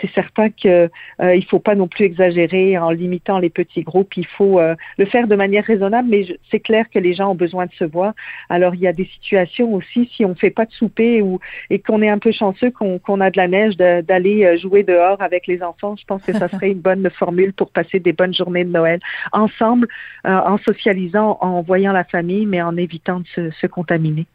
c'est 0.00 0.10
certain 0.12 0.50
qu'il 0.50 0.90
ne 1.20 1.40
faut 1.48 1.60
pas 1.60 1.74
non 1.74 1.88
plus 1.88 2.04
exagérer 2.04 2.78
en 2.78 2.90
limitant 2.90 3.38
les 3.38 3.50
petits 3.50 3.82
groupes. 3.82 4.16
Il 4.16 4.26
faut 4.26 4.60
le 4.98 5.04
faire 5.06 5.28
de 5.28 5.36
manière 5.36 5.64
raisonnable, 5.64 6.08
mais 6.10 6.26
c'est 6.50 6.60
clair 6.60 6.86
que 6.90 6.98
les 6.98 7.14
gens 7.14 7.30
ont 7.30 7.34
besoin 7.34 7.66
de 7.66 7.72
se 7.72 7.84
voir. 7.84 8.14
Alors 8.48 8.74
il 8.74 8.80
y 8.80 8.86
a 8.86 8.92
des 8.92 9.04
situations 9.04 9.72
aussi, 9.74 10.10
si 10.14 10.24
on 10.24 10.30
ne 10.30 10.34
fait 10.34 10.50
pas 10.50 10.66
de 10.66 10.72
souper 10.72 11.22
ou 11.22 11.38
et 11.70 11.78
qu'on 11.78 12.02
est 12.02 12.08
un 12.08 12.18
peu 12.18 12.32
chanceux 12.32 12.70
qu'on 12.70 13.20
a 13.20 13.30
de 13.30 13.36
la 13.36 13.48
neige, 13.48 13.76
d'aller 13.76 14.58
jouer 14.58 14.82
dehors 14.82 15.20
avec 15.20 15.46
les 15.46 15.62
enfants, 15.62 15.96
je 15.96 16.04
pense 16.04 16.22
que 16.22 16.32
ça 16.32 16.48
serait 16.48 16.70
une 16.70 16.80
bonne 16.88 17.08
formule 17.10 17.52
pour 17.52 17.70
passer 17.70 18.00
des 18.00 18.12
bonnes 18.12 18.34
journées 18.34 18.64
de 18.64 18.70
Noël 18.70 19.00
ensemble, 19.32 19.88
en 20.24 20.58
socialisant, 20.58 21.38
en 21.40 21.62
voyant 21.62 21.92
la 21.92 22.04
famille, 22.04 22.46
mais 22.46 22.62
en 22.62 22.76
évitant 22.76 23.20
de 23.36 23.50
se 23.50 23.66
contaminer. 23.66 24.26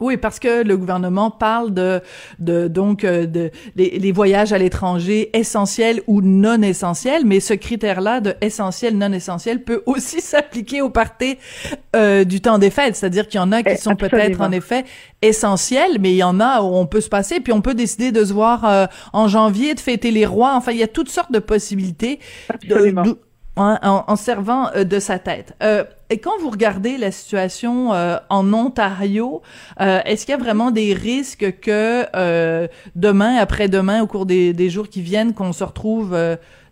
Oui, 0.00 0.16
parce 0.16 0.40
que 0.40 0.64
le 0.64 0.76
gouvernement 0.76 1.30
parle 1.30 1.72
de, 1.72 2.00
de 2.40 2.66
donc 2.66 3.04
euh, 3.04 3.26
de 3.26 3.52
les, 3.76 4.12
voyages 4.12 4.52
à 4.52 4.58
l'étranger 4.58 5.30
essentiels 5.38 6.02
ou 6.08 6.20
non 6.20 6.62
essentiels, 6.62 7.24
mais 7.24 7.38
ce 7.38 7.54
critère-là 7.54 8.20
de 8.20 8.34
essentiel 8.40 8.98
non 8.98 9.12
essentiel 9.12 9.62
peut 9.62 9.84
aussi 9.86 10.20
s'appliquer 10.20 10.82
au 10.82 10.90
party 10.90 11.38
euh, 11.94 12.24
du 12.24 12.40
temps 12.40 12.58
des 12.58 12.70
fêtes, 12.70 12.96
c'est-à-dire 12.96 13.28
qu'il 13.28 13.38
y 13.38 13.42
en 13.42 13.52
a 13.52 13.62
qui 13.62 13.74
eh, 13.74 13.76
sont 13.76 13.94
peut-être 13.94 14.40
en 14.40 14.50
effet 14.50 14.84
essentiels, 15.22 15.98
mais 16.00 16.10
il 16.10 16.16
y 16.16 16.24
en 16.24 16.40
a 16.40 16.60
où 16.60 16.74
on 16.74 16.86
peut 16.86 17.00
se 17.00 17.08
passer, 17.08 17.38
puis 17.38 17.52
on 17.52 17.60
peut 17.60 17.74
décider 17.74 18.10
de 18.10 18.24
se 18.24 18.32
voir 18.32 18.64
euh, 18.64 18.86
en 19.12 19.28
janvier, 19.28 19.74
de 19.74 19.80
fêter 19.80 20.10
les 20.10 20.26
rois. 20.26 20.54
Enfin, 20.56 20.72
il 20.72 20.78
y 20.78 20.82
a 20.82 20.88
toutes 20.88 21.08
sortes 21.08 21.32
de 21.32 21.38
possibilités. 21.38 22.18
Absolument. 22.48 23.04
En, 23.56 24.16
servant 24.16 24.68
euh, 24.74 24.84
de 24.84 24.98
sa 24.98 25.18
tête. 25.18 25.54
Euh, 25.62 25.84
et 26.10 26.18
quand 26.18 26.38
vous 26.40 26.50
regardez 26.50 26.98
la 26.98 27.10
situation 27.10 27.92
euh, 27.92 28.18
en 28.28 28.52
Ontario, 28.52 29.42
est-ce 29.78 30.26
qu'il 30.26 30.32
y 30.32 30.38
a 30.38 30.40
vraiment 30.40 30.70
des 30.70 30.92
risques 30.94 31.60
que 31.60 32.06
demain, 32.94 33.36
après-demain, 33.36 34.02
au 34.02 34.06
cours 34.06 34.26
des, 34.26 34.52
des, 34.52 34.70
jours 34.70 34.88
qui 34.88 35.02
viennent, 35.02 35.34
qu'on 35.34 35.52
se 35.52 35.64
retrouve 35.64 36.16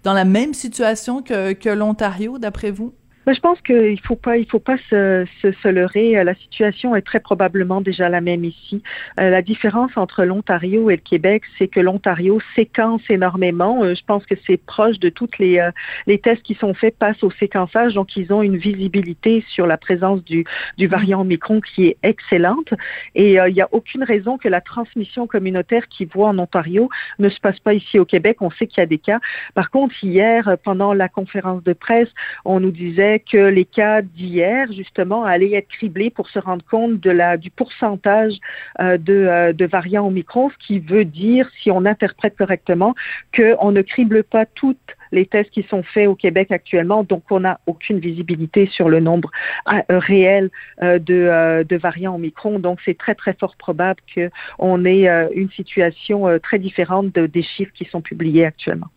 dans 0.04 0.12
la 0.12 0.24
même 0.24 0.54
situation 0.54 1.22
que, 1.22 1.52
que 1.52 1.68
l'Ontario, 1.68 2.38
d'après 2.38 2.70
vous? 2.70 2.92
Je 3.26 3.38
pense 3.38 3.60
qu'il 3.60 4.00
faut 4.00 4.16
pas, 4.16 4.36
il 4.36 4.46
faut 4.46 4.58
pas 4.58 4.76
se, 4.90 5.24
se, 5.40 5.52
se, 5.52 5.68
leurrer. 5.68 6.22
La 6.24 6.34
situation 6.34 6.96
est 6.96 7.02
très 7.02 7.20
probablement 7.20 7.80
déjà 7.80 8.08
la 8.08 8.20
même 8.20 8.44
ici. 8.44 8.82
Euh, 9.20 9.30
la 9.30 9.42
différence 9.42 9.92
entre 9.96 10.24
l'Ontario 10.24 10.90
et 10.90 10.96
le 10.96 11.02
Québec, 11.02 11.44
c'est 11.56 11.68
que 11.68 11.78
l'Ontario 11.78 12.40
séquence 12.56 13.02
énormément. 13.08 13.84
Euh, 13.84 13.94
je 13.94 14.04
pense 14.04 14.26
que 14.26 14.34
c'est 14.46 14.56
proche 14.56 14.98
de 14.98 15.08
toutes 15.08 15.38
les, 15.38 15.58
euh, 15.58 15.70
les 16.06 16.18
tests 16.18 16.42
qui 16.42 16.54
sont 16.54 16.74
faits 16.74 16.98
passent 16.98 17.22
au 17.22 17.30
séquençage, 17.30 17.94
donc 17.94 18.16
ils 18.16 18.32
ont 18.32 18.42
une 18.42 18.56
visibilité 18.56 19.44
sur 19.48 19.66
la 19.66 19.76
présence 19.76 20.24
du, 20.24 20.44
du 20.76 20.88
variant 20.88 21.20
Omicron 21.20 21.60
qui 21.60 21.86
est 21.86 21.98
excellente. 22.02 22.74
Et 23.14 23.34
il 23.34 23.54
n'y 23.54 23.62
a 23.62 23.68
aucune 23.70 24.02
raison 24.02 24.36
que 24.36 24.48
la 24.48 24.60
transmission 24.60 25.26
communautaire 25.26 25.86
qui 25.88 26.06
voit 26.06 26.28
en 26.28 26.38
Ontario 26.38 26.88
ne 27.18 27.28
se 27.28 27.38
passe 27.38 27.60
pas 27.60 27.74
ici 27.74 27.98
au 27.98 28.04
Québec. 28.04 28.38
On 28.40 28.50
sait 28.50 28.66
qu'il 28.66 28.80
y 28.80 28.82
a 28.82 28.86
des 28.86 28.98
cas. 28.98 29.20
Par 29.54 29.70
contre, 29.70 29.94
hier, 30.02 30.56
pendant 30.64 30.92
la 30.92 31.08
conférence 31.08 31.62
de 31.62 31.72
presse, 31.72 32.08
on 32.44 32.58
nous 32.60 32.70
disait 32.70 33.11
que 33.18 33.48
les 33.48 33.64
cas 33.64 34.02
d'hier, 34.02 34.70
justement, 34.72 35.24
allaient 35.24 35.54
être 35.54 35.68
criblés 35.68 36.10
pour 36.10 36.28
se 36.28 36.38
rendre 36.38 36.64
compte 36.64 37.00
du 37.00 37.50
pourcentage 37.50 38.34
euh, 38.80 38.96
de, 38.98 39.12
euh, 39.12 39.52
de 39.52 39.64
variants 39.64 40.06
Omicron, 40.06 40.50
ce 40.50 40.66
qui 40.66 40.78
veut 40.78 41.04
dire, 41.04 41.48
si 41.62 41.70
on 41.70 41.84
interprète 41.84 42.36
correctement, 42.36 42.94
qu'on 43.36 43.72
ne 43.72 43.82
crible 43.82 44.24
pas 44.24 44.46
toutes 44.46 44.78
les 45.10 45.26
tests 45.26 45.50
qui 45.50 45.62
sont 45.64 45.82
faits 45.82 46.08
au 46.08 46.14
Québec 46.14 46.50
actuellement, 46.50 47.04
donc 47.04 47.24
on 47.30 47.40
n'a 47.40 47.60
aucune 47.66 47.98
visibilité 47.98 48.66
sur 48.66 48.88
le 48.88 49.00
nombre 49.00 49.30
euh, 49.68 49.82
réel 49.88 50.50
de, 50.80 51.62
de, 51.62 51.76
variants 51.76 52.14
Omicron. 52.14 52.58
Donc 52.58 52.78
c'est 52.84 52.96
très 52.96 53.14
très 53.14 53.34
fort 53.34 53.56
probable 53.56 54.00
qu'on 54.14 54.84
ait 54.86 55.06
une 55.34 55.50
situation 55.50 56.38
très 56.38 56.58
différente 56.58 57.12
des 57.12 57.42
chiffres 57.42 57.72
qui 57.74 57.84
sont 57.84 58.00
publiés 58.00 58.46
actuellement. 58.46 58.88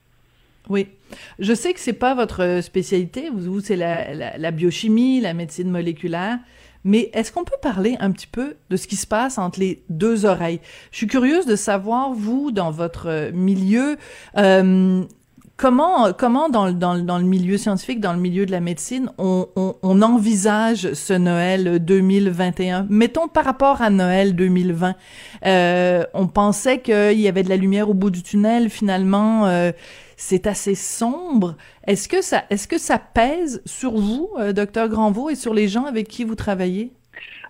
Oui. 0.69 0.88
Je 1.39 1.53
sais 1.53 1.74
que 1.74 1.79
c'est 1.79 1.93
pas 1.93 2.15
votre 2.15 2.60
spécialité. 2.62 3.29
Vous, 3.34 3.60
c'est 3.62 3.75
la, 3.75 4.51
biochimie, 4.51 5.22
la 5.22 5.34
médecine 5.34 5.69
moléculaire. 5.69 6.39
Mais 6.84 7.10
est-ce 7.13 7.31
qu'on 7.31 7.43
peut 7.43 7.57
parler 7.62 7.98
un 8.00 8.12
petit 8.12 8.27
peu 8.27 8.55
de 8.69 8.77
ce 8.77 8.88
qui 8.88 8.95
se 8.95 9.07
passe 9.07 9.39
entre 9.39 9.60
les 9.60 9.84
deux 9.89 10.25
oreilles? 10.25 10.60
Je 10.91 10.98
suis 10.98 11.07
curieuse 11.07 11.48
de 11.48 11.55
savoir, 11.55 12.13
vous, 12.13 12.51
dans 12.51 12.69
votre 12.69 13.31
milieu, 13.34 13.98
euh, 14.38 15.03
comment, 15.57 16.13
comment 16.13 16.50
dans, 16.50 16.72
dans, 16.72 16.98
dans, 16.98 17.17
le 17.17 17.24
milieu 17.24 17.57
scientifique, 17.57 18.00
dans 18.00 18.13
le 18.13 18.19
milieu 18.19 18.45
de 18.45 18.51
la 18.51 18.60
médecine, 18.60 19.10
on, 19.17 19.48
on, 19.55 19.75
on, 19.81 20.01
envisage 20.01 20.93
ce 20.93 21.13
Noël 21.13 21.84
2021? 21.84 22.88
Mettons 22.89 23.27
par 23.27 23.45
rapport 23.45 23.81
à 23.81 23.89
Noël 23.89 24.36
2020. 24.36 24.95
Euh, 25.45 26.03
on 26.13 26.27
pensait 26.27 26.79
qu'il 26.79 27.19
y 27.19 27.27
avait 27.27 27.43
de 27.43 27.50
la 27.50 27.57
lumière 27.57 27.89
au 27.89 27.93
bout 27.93 28.12
du 28.12 28.24
tunnel. 28.24 28.69
Finalement, 28.69 29.48
euh, 29.48 29.72
c'est 30.17 30.48
assez 30.48 30.75
sombre. 30.75 31.55
Est-ce 31.86 32.07
que 32.07 32.22
ça, 32.22 32.43
est-ce 32.50 32.67
que 32.67 32.77
ça 32.77 33.00
pèse 33.00 33.62
sur 33.65 33.98
vous, 33.98 34.29
euh, 34.38 34.53
docteur 34.53 34.89
Granvaux, 34.89 35.29
et 35.29 35.36
sur 35.36 35.53
les 35.53 35.67
gens 35.67 35.86
avec 35.86 36.07
qui 36.07 36.24
vous 36.24 36.36
travaillez? 36.36 36.93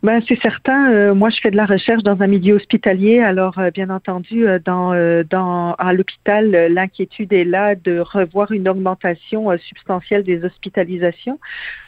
Ben, 0.05 0.21
c'est 0.27 0.39
certain. 0.39 0.91
Euh, 0.91 1.15
moi, 1.15 1.31
je 1.31 1.39
fais 1.41 1.49
de 1.49 1.55
la 1.55 1.65
recherche 1.65 2.03
dans 2.03 2.21
un 2.21 2.27
milieu 2.27 2.53
hospitalier. 2.53 3.21
Alors, 3.21 3.57
euh, 3.57 3.71
bien 3.71 3.89
entendu, 3.89 4.47
euh, 4.47 4.59
dans, 4.63 4.93
dans, 5.27 5.73
à 5.79 5.93
l'hôpital, 5.93 6.51
l'inquiétude 6.71 7.33
est 7.33 7.43
là 7.43 7.73
de 7.73 7.97
revoir 7.97 8.51
une 8.51 8.69
augmentation 8.69 9.49
substantielle 9.57 10.23
des 10.23 10.45
hospitalisations. 10.45 11.39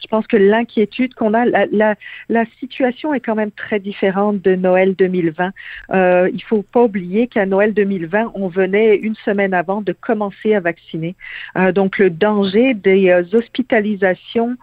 Je 0.02 0.08
pense 0.08 0.26
que 0.26 0.36
l'inquiétude 0.36 1.14
qu'on 1.14 1.32
a, 1.32 1.44
la, 1.44 1.66
la, 1.70 1.94
la, 2.28 2.44
situation 2.58 3.14
est 3.14 3.20
quand 3.20 3.36
même 3.36 3.52
très 3.52 3.78
différente 3.78 4.42
de 4.42 4.56
Noël 4.56 4.96
2020. 4.96 5.52
Euh, 5.90 6.28
il 6.34 6.42
faut 6.42 6.62
pas 6.62 6.82
oublier 6.82 7.28
qu'à 7.28 7.46
Noël 7.46 7.72
2020, 7.72 8.32
on 8.34 8.48
venait 8.48 8.96
une 8.96 9.14
semaine 9.24 9.54
avant 9.54 9.80
de 9.80 9.92
commencer 9.92 10.56
à 10.56 10.60
vacciner. 10.60 11.14
donc, 11.72 11.98
le 11.98 12.10
danger 12.10 12.74
des 12.74 13.12
hospitalisations 13.32 14.56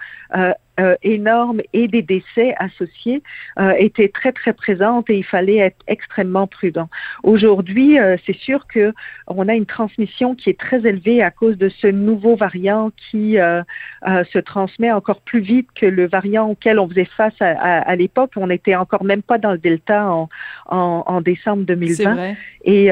euh, 0.80 0.96
énormes 1.04 1.62
et 1.72 1.88
des 1.88 2.02
décès 2.02 2.54
associés 2.58 3.24
euh, 3.60 3.74
étaient 3.78 4.10
très 4.10 4.32
très 4.32 4.52
présentes 4.52 5.10
et 5.10 5.18
il 5.18 5.24
fallait 5.24 5.58
être 5.58 5.78
extrêmement 5.88 6.48
prudent. 6.48 6.90
Aujourd'hui, 7.24 8.00
euh, 8.00 8.18
c'est 8.26 8.36
sûr 8.36 8.68
que 8.68 8.94
on 9.28 9.48
a 9.48 9.54
une 9.54 9.66
transmission 9.66 10.36
qui 10.36 10.50
est 10.50 10.60
très 10.60 10.86
élevée 10.86 11.24
à 11.24 11.32
cause 11.32 11.58
de 11.58 11.70
ce 11.70 11.88
nouveau 11.88 12.36
variant 12.36 12.92
qui 13.10 13.40
euh, 13.40 13.64
se 14.04 14.40
transmet 14.40 14.92
encore 14.92 15.22
plus 15.22 15.40
vite 15.40 15.70
que 15.76 15.86
le 15.86 16.08
variant 16.08 16.50
auquel 16.50 16.80
on 16.80 16.90
faisait 16.90 17.06
face 17.06 17.34
à, 17.40 17.52
à, 17.80 17.96
l'époque. 17.96 18.32
On 18.36 18.48
n'était 18.48 18.76
encore 18.76 19.04
même 19.04 19.22
pas 19.22 19.38
dans 19.38 19.52
le 19.52 19.58
delta 19.58 20.12
en, 20.12 20.30
en, 20.68 21.04
en 21.08 21.22
décembre 21.22 21.64
2020. 21.64 22.36
Et, 22.66 22.90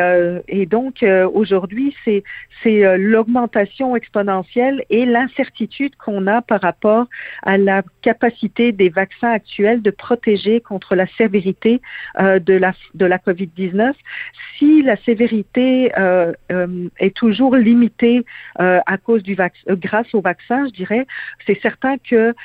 et 0.48 0.66
donc 0.68 1.04
aujourd'hui, 1.34 1.96
c'est 2.06 2.24
c'est 2.62 2.98
l'augmentation 2.98 3.96
exponentielle 3.96 4.86
et 4.90 5.06
l'incertitude 5.06 5.96
qu'on 5.96 6.28
a 6.28 6.42
par 6.42 6.62
rapport 6.62 7.08
à 7.42 7.58
la 7.58 7.73
la 7.74 7.84
capacité 8.02 8.72
des 8.72 8.90
vaccins 8.90 9.32
actuels 9.32 9.82
de 9.82 9.92
protéger 9.92 10.62
contre 10.62 10.96
la 10.96 11.08
sévérité 11.20 11.82
euh, 12.20 12.40
de 12.40 12.54
la 12.54 12.74
de 12.94 13.06
la 13.06 13.18
COVID-19. 13.18 13.94
Si 14.56 14.84
la 14.84 14.98
sévérité 15.08 15.92
euh, 15.98 16.34
euh, 16.52 16.90
est 17.00 17.16
toujours 17.16 17.56
limitée 17.56 18.26
à 18.94 18.98
cause 19.06 19.24
du 19.24 19.36
vaccin, 19.36 19.74
grâce 19.88 20.12
au 20.14 20.22
vaccin, 20.22 20.60
je 20.68 20.74
dirais, 20.82 21.06
c'est 21.46 21.60
certain 21.62 21.96
que 22.10 22.36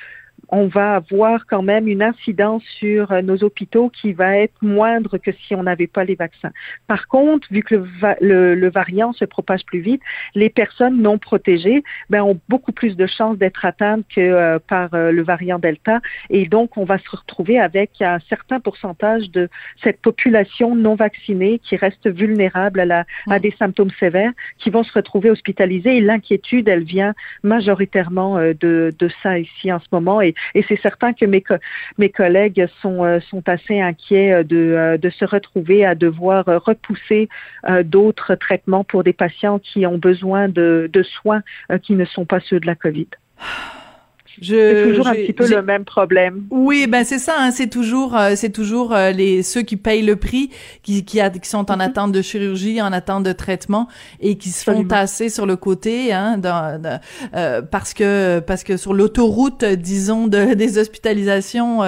on 0.48 0.66
va 0.66 0.96
avoir 0.96 1.46
quand 1.46 1.62
même 1.62 1.88
une 1.88 2.02
incidence 2.02 2.62
sur 2.78 3.12
euh, 3.12 3.22
nos 3.22 3.42
hôpitaux 3.44 3.90
qui 3.90 4.12
va 4.12 4.36
être 4.38 4.54
moindre 4.62 5.18
que 5.18 5.30
si 5.32 5.54
on 5.54 5.62
n'avait 5.62 5.86
pas 5.86 6.04
les 6.04 6.14
vaccins. 6.14 6.52
Par 6.86 7.06
contre, 7.08 7.46
vu 7.50 7.62
que 7.62 7.74
le, 8.20 8.54
le, 8.54 8.70
variant 8.70 9.12
se 9.12 9.24
propage 9.24 9.64
plus 9.66 9.80
vite, 9.80 10.02
les 10.34 10.50
personnes 10.50 11.00
non 11.00 11.18
protégées 11.18 11.82
ben, 12.10 12.22
ont 12.22 12.40
beaucoup 12.48 12.72
plus 12.72 12.96
de 12.96 13.06
chances 13.06 13.38
d'être 13.38 13.64
atteintes 13.64 14.04
que 14.14 14.20
euh, 14.20 14.58
par 14.58 14.94
euh, 14.94 15.10
le 15.10 15.22
variant 15.22 15.58
Delta. 15.58 16.00
Et 16.30 16.46
donc, 16.46 16.76
on 16.76 16.84
va 16.84 16.98
se 16.98 17.10
retrouver 17.10 17.58
avec 17.58 18.00
un 18.00 18.18
certain 18.28 18.60
pourcentage 18.60 19.30
de 19.30 19.48
cette 19.82 20.00
population 20.00 20.74
non 20.74 20.94
vaccinée 20.94 21.58
qui 21.58 21.76
reste 21.76 22.08
vulnérable 22.08 22.80
à, 22.80 22.84
la, 22.84 23.04
à 23.28 23.38
des 23.38 23.54
symptômes 23.58 23.90
sévères, 23.98 24.32
qui 24.58 24.70
vont 24.70 24.82
se 24.82 24.92
retrouver 24.92 25.30
hospitalisés. 25.30 25.96
Et 25.98 26.00
l'inquiétude, 26.00 26.68
elle 26.68 26.84
vient 26.84 27.14
majoritairement 27.42 28.38
de, 28.38 28.92
de 28.96 29.10
ça 29.22 29.38
ici 29.38 29.72
en 29.72 29.80
ce 29.80 29.86
moment. 29.92 30.20
Et 30.20 30.27
et, 30.54 30.64
c'est 30.68 30.80
certain 30.80 31.12
que 31.12 31.24
mes, 31.24 32.10
collègues 32.10 32.66
sont, 32.80 33.04
euh, 33.04 33.20
sont 33.20 33.48
assez 33.48 33.80
inquiets 33.80 34.32
euh, 34.32 34.42
de, 34.42 34.56
euh, 34.56 34.98
de 34.98 35.10
se 35.10 35.24
retrouver 35.24 35.84
à 35.84 35.94
devoir 35.94 36.44
repousser 36.46 37.28
d'autres 37.84 38.34
traitements 38.34 38.84
pour 38.84 39.04
des 39.04 39.12
patients 39.12 39.58
qui 39.58 39.86
ont 39.86 39.98
besoin 39.98 40.48
de 40.48 41.02
soins 41.02 41.42
qui 41.82 41.94
ne 41.94 42.04
sont 42.04 42.24
pas 42.24 42.40
ceux 42.40 42.60
de 42.60 42.66
la 42.66 42.74
COVID. 42.74 43.08
C'est 44.42 44.84
toujours 44.88 45.08
un 45.08 45.14
petit 45.14 45.32
peu 45.32 45.48
le 45.48 45.62
même 45.62 45.84
problème. 45.84 46.44
Oui, 46.50 46.86
ben 46.86 47.04
c'est 47.04 47.18
ça. 47.18 47.34
Hein, 47.38 47.50
c'est 47.50 47.68
toujours, 47.68 48.16
euh, 48.16 48.32
c'est 48.36 48.50
toujours 48.50 48.94
euh, 48.94 49.10
les 49.10 49.42
ceux 49.42 49.62
qui 49.62 49.76
payent 49.76 50.02
le 50.02 50.16
prix, 50.16 50.50
qui 50.82 51.04
qui, 51.04 51.20
a, 51.20 51.30
qui 51.30 51.48
sont 51.48 51.70
en 51.70 51.74
mhm. 51.74 51.80
attente 51.80 52.12
de 52.12 52.22
chirurgie, 52.22 52.80
en 52.80 52.92
attente 52.92 53.24
de 53.24 53.32
traitement 53.32 53.88
et 54.20 54.36
qui 54.36 54.50
se 54.50 54.64
font 54.64 54.84
tasser 54.84 55.28
sur 55.28 55.46
le 55.46 55.56
côté, 55.56 56.12
hein, 56.12 56.38
dans, 56.38 56.80
euh, 57.34 57.62
parce 57.62 57.94
que 57.94 58.40
parce 58.40 58.64
que 58.64 58.76
sur 58.76 58.94
l'autoroute, 58.94 59.64
disons, 59.64 60.26
de, 60.26 60.54
des 60.54 60.78
hospitalisations, 60.78 61.80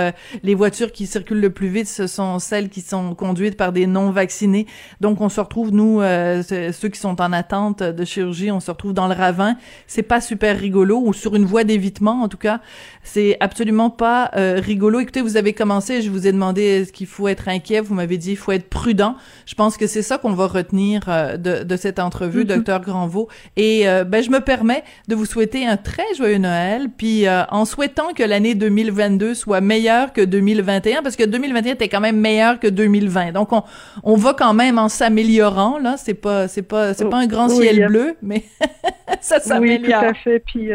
les 0.43 0.55
voitures 0.55 0.93
qui 0.93 1.07
circulent 1.07 1.41
le 1.41 1.51
plus 1.51 1.69
vite, 1.69 1.87
ce 1.87 2.07
sont 2.07 2.39
celles 2.39 2.69
qui 2.69 2.81
sont 2.81 3.15
conduites 3.15 3.57
par 3.57 3.73
des 3.73 3.87
non 3.87 4.11
vaccinés. 4.11 4.67
Donc 5.01 5.21
on 5.21 5.29
se 5.29 5.41
retrouve 5.41 5.73
nous, 5.73 6.01
ceux 6.01 6.89
qui 6.89 6.99
sont 6.99 7.21
en 7.21 7.33
attente 7.33 7.83
de 7.83 8.05
chirurgie, 8.05 8.51
on 8.51 8.61
se 8.61 8.71
retrouve 8.71 8.93
dans 8.93 9.09
le 9.09 9.15
ravin. 9.15 9.57
C'est 9.87 10.03
pas 10.03 10.21
super 10.21 10.59
rigolo 10.59 11.01
ou 11.05 11.13
sur 11.13 11.37
une 11.37 11.45
voie 11.45 11.65
d'évitement 11.65 12.23
en 12.23 12.29
tout 12.29 12.40
cas. 12.41 12.61
C'est 13.03 13.37
absolument 13.41 13.91
pas 13.91 14.31
euh, 14.37 14.61
rigolo. 14.63 15.01
Écoutez, 15.01 15.21
vous 15.21 15.37
avez 15.37 15.53
commencé, 15.53 16.03
je 16.03 16.11
vous 16.11 16.27
ai 16.27 16.33
demandé 16.33 16.63
est-ce 16.63 16.93
qu'il 16.93 17.07
faut 17.07 17.29
être 17.29 17.49
inquiet. 17.49 17.81
Vous 17.81 17.95
m'avez 17.95 18.19
dit 18.19 18.33
il 18.33 18.37
faut 18.37 18.53
être 18.53 18.69
prudent. 18.69 19.17
Je 19.47 19.55
pense 19.55 19.77
que 19.77 19.87
c'est 19.87 20.03
ça 20.03 20.19
qu'on 20.19 20.33
va 20.33 20.47
retenir 20.47 21.03
euh, 21.09 21.37
de, 21.37 21.63
de, 21.63 21.77
cette 21.77 21.99
entrevue, 21.99 22.43
mm-hmm. 22.43 22.57
docteur 22.57 22.81
Granvaux. 22.81 23.29
Et 23.57 23.89
euh, 23.89 24.05
ben, 24.05 24.23
je 24.23 24.31
me 24.31 24.41
permets 24.41 24.85
de 25.09 25.15
vous 25.15 25.25
souhaiter 25.25 25.67
un 25.67 25.77
très 25.77 26.15
joyeux 26.17 26.39
Noël, 26.39 26.89
puis 26.97 27.27
en 27.29 27.65
souhaitant 27.65 28.13
que 28.15 28.23
l'année 28.23 28.55
2022 28.55 29.35
soit 29.35 29.61
meilleure 29.61 30.13
que 30.13 30.23
2021, 30.23 31.03
parce 31.03 31.17
que 31.17 31.25
2021 31.25 31.75
était 31.75 31.89
quand 31.89 32.01
même 32.01 32.19
meilleur 32.19 32.59
que 32.59 32.67
2020. 32.67 33.33
Donc 33.33 33.53
on, 33.53 33.63
on 34.03 34.17
va 34.17 34.35
quand 34.35 34.55
même 34.55 34.79
en 34.79 34.89
s'améliorant 34.89 35.79
là. 35.79 35.97
C'est 35.97 36.15
pas 36.15 36.49
c'est 36.49 36.63
pas 36.63 36.95
c'est 36.95 37.09
pas 37.09 37.19
un 37.19 37.27
grand 37.27 37.49
ciel 37.49 37.87
bleu, 37.87 38.17
mais 38.23 38.45
ça 39.21 39.41
s'améliore. 39.41 40.03
Oui, 40.03 40.09
tout 40.09 40.11
à 40.11 40.15
fait. 40.15 40.41
Puis 40.41 40.71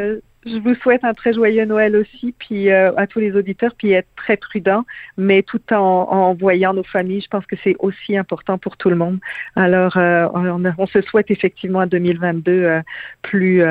je 0.45 0.57
vous 0.57 0.75
souhaite 0.75 1.03
un 1.03 1.13
très 1.13 1.33
joyeux 1.33 1.65
Noël 1.65 1.95
aussi, 1.95 2.33
puis 2.37 2.69
euh, 2.69 2.91
à 2.97 3.07
tous 3.07 3.19
les 3.19 3.35
auditeurs, 3.35 3.73
puis 3.77 3.91
être 3.93 4.07
très 4.15 4.37
prudent, 4.37 4.85
mais 5.17 5.41
tout 5.41 5.61
en, 5.73 5.77
en 5.77 6.33
voyant 6.35 6.73
nos 6.73 6.83
familles. 6.83 7.21
Je 7.21 7.27
pense 7.27 7.45
que 7.45 7.55
c'est 7.63 7.75
aussi 7.79 8.15
important 8.15 8.57
pour 8.57 8.77
tout 8.77 8.89
le 8.89 8.95
monde. 8.95 9.19
Alors, 9.55 9.97
euh, 9.97 10.27
on, 10.33 10.63
on, 10.77 10.85
se 10.85 11.01
souhaite 11.01 11.31
effectivement 11.31 11.79
un 11.79 11.87
2022 11.87 12.51
euh, 12.51 12.81
plus 13.21 13.63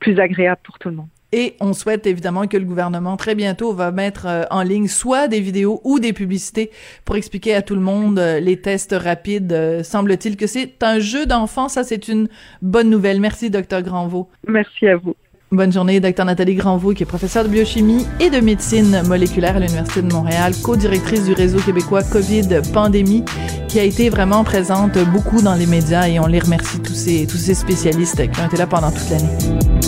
plus 0.00 0.18
agréable 0.18 0.60
pour 0.64 0.78
tout 0.80 0.88
le 0.88 0.96
monde. 0.96 1.06
Et 1.30 1.54
on 1.60 1.72
souhaite 1.72 2.06
évidemment 2.06 2.46
que 2.48 2.56
le 2.56 2.64
gouvernement 2.64 3.16
très 3.16 3.34
bientôt 3.34 3.72
va 3.72 3.92
mettre 3.92 4.46
en 4.50 4.62
ligne 4.62 4.88
soit 4.88 5.28
des 5.28 5.40
vidéos 5.40 5.80
ou 5.84 6.00
des 6.00 6.12
publicités 6.12 6.70
pour 7.04 7.16
expliquer 7.16 7.54
à 7.54 7.62
tout 7.62 7.74
le 7.74 7.80
monde 7.80 8.18
les 8.18 8.60
tests 8.60 8.94
rapides. 8.98 9.82
Semble-t-il 9.84 10.36
que 10.36 10.48
c'est 10.48 10.82
un 10.82 10.98
jeu 10.98 11.24
d'enfant. 11.24 11.68
Ça, 11.68 11.84
c'est 11.84 12.08
une 12.08 12.28
bonne 12.60 12.90
nouvelle. 12.90 13.20
Merci, 13.20 13.48
docteur 13.48 13.82
Granvaux. 13.82 14.28
Merci 14.46 14.88
à 14.88 14.96
vous. 14.96 15.14
Bonne 15.52 15.70
journée, 15.70 16.00
docteur 16.00 16.24
Nathalie 16.24 16.54
Granvaux, 16.54 16.94
qui 16.94 17.02
est 17.02 17.06
professeure 17.06 17.44
de 17.44 17.50
biochimie 17.50 18.06
et 18.20 18.30
de 18.30 18.40
médecine 18.40 19.02
moléculaire 19.06 19.56
à 19.56 19.60
l'Université 19.60 20.00
de 20.00 20.10
Montréal, 20.10 20.54
co-directrice 20.62 21.24
du 21.24 21.34
réseau 21.34 21.58
québécois 21.58 22.02
COVID 22.02 22.62
Pandémie, 22.72 23.22
qui 23.68 23.78
a 23.78 23.82
été 23.82 24.08
vraiment 24.08 24.44
présente 24.44 24.96
beaucoup 25.12 25.42
dans 25.42 25.54
les 25.54 25.66
médias 25.66 26.08
et 26.08 26.18
on 26.18 26.26
les 26.26 26.38
remercie 26.38 26.80
tous 26.80 26.94
ces, 26.94 27.26
tous 27.26 27.36
ces 27.36 27.52
spécialistes 27.52 28.30
qui 28.30 28.40
ont 28.40 28.46
été 28.46 28.56
là 28.56 28.66
pendant 28.66 28.90
toute 28.90 29.10
l'année. 29.10 29.81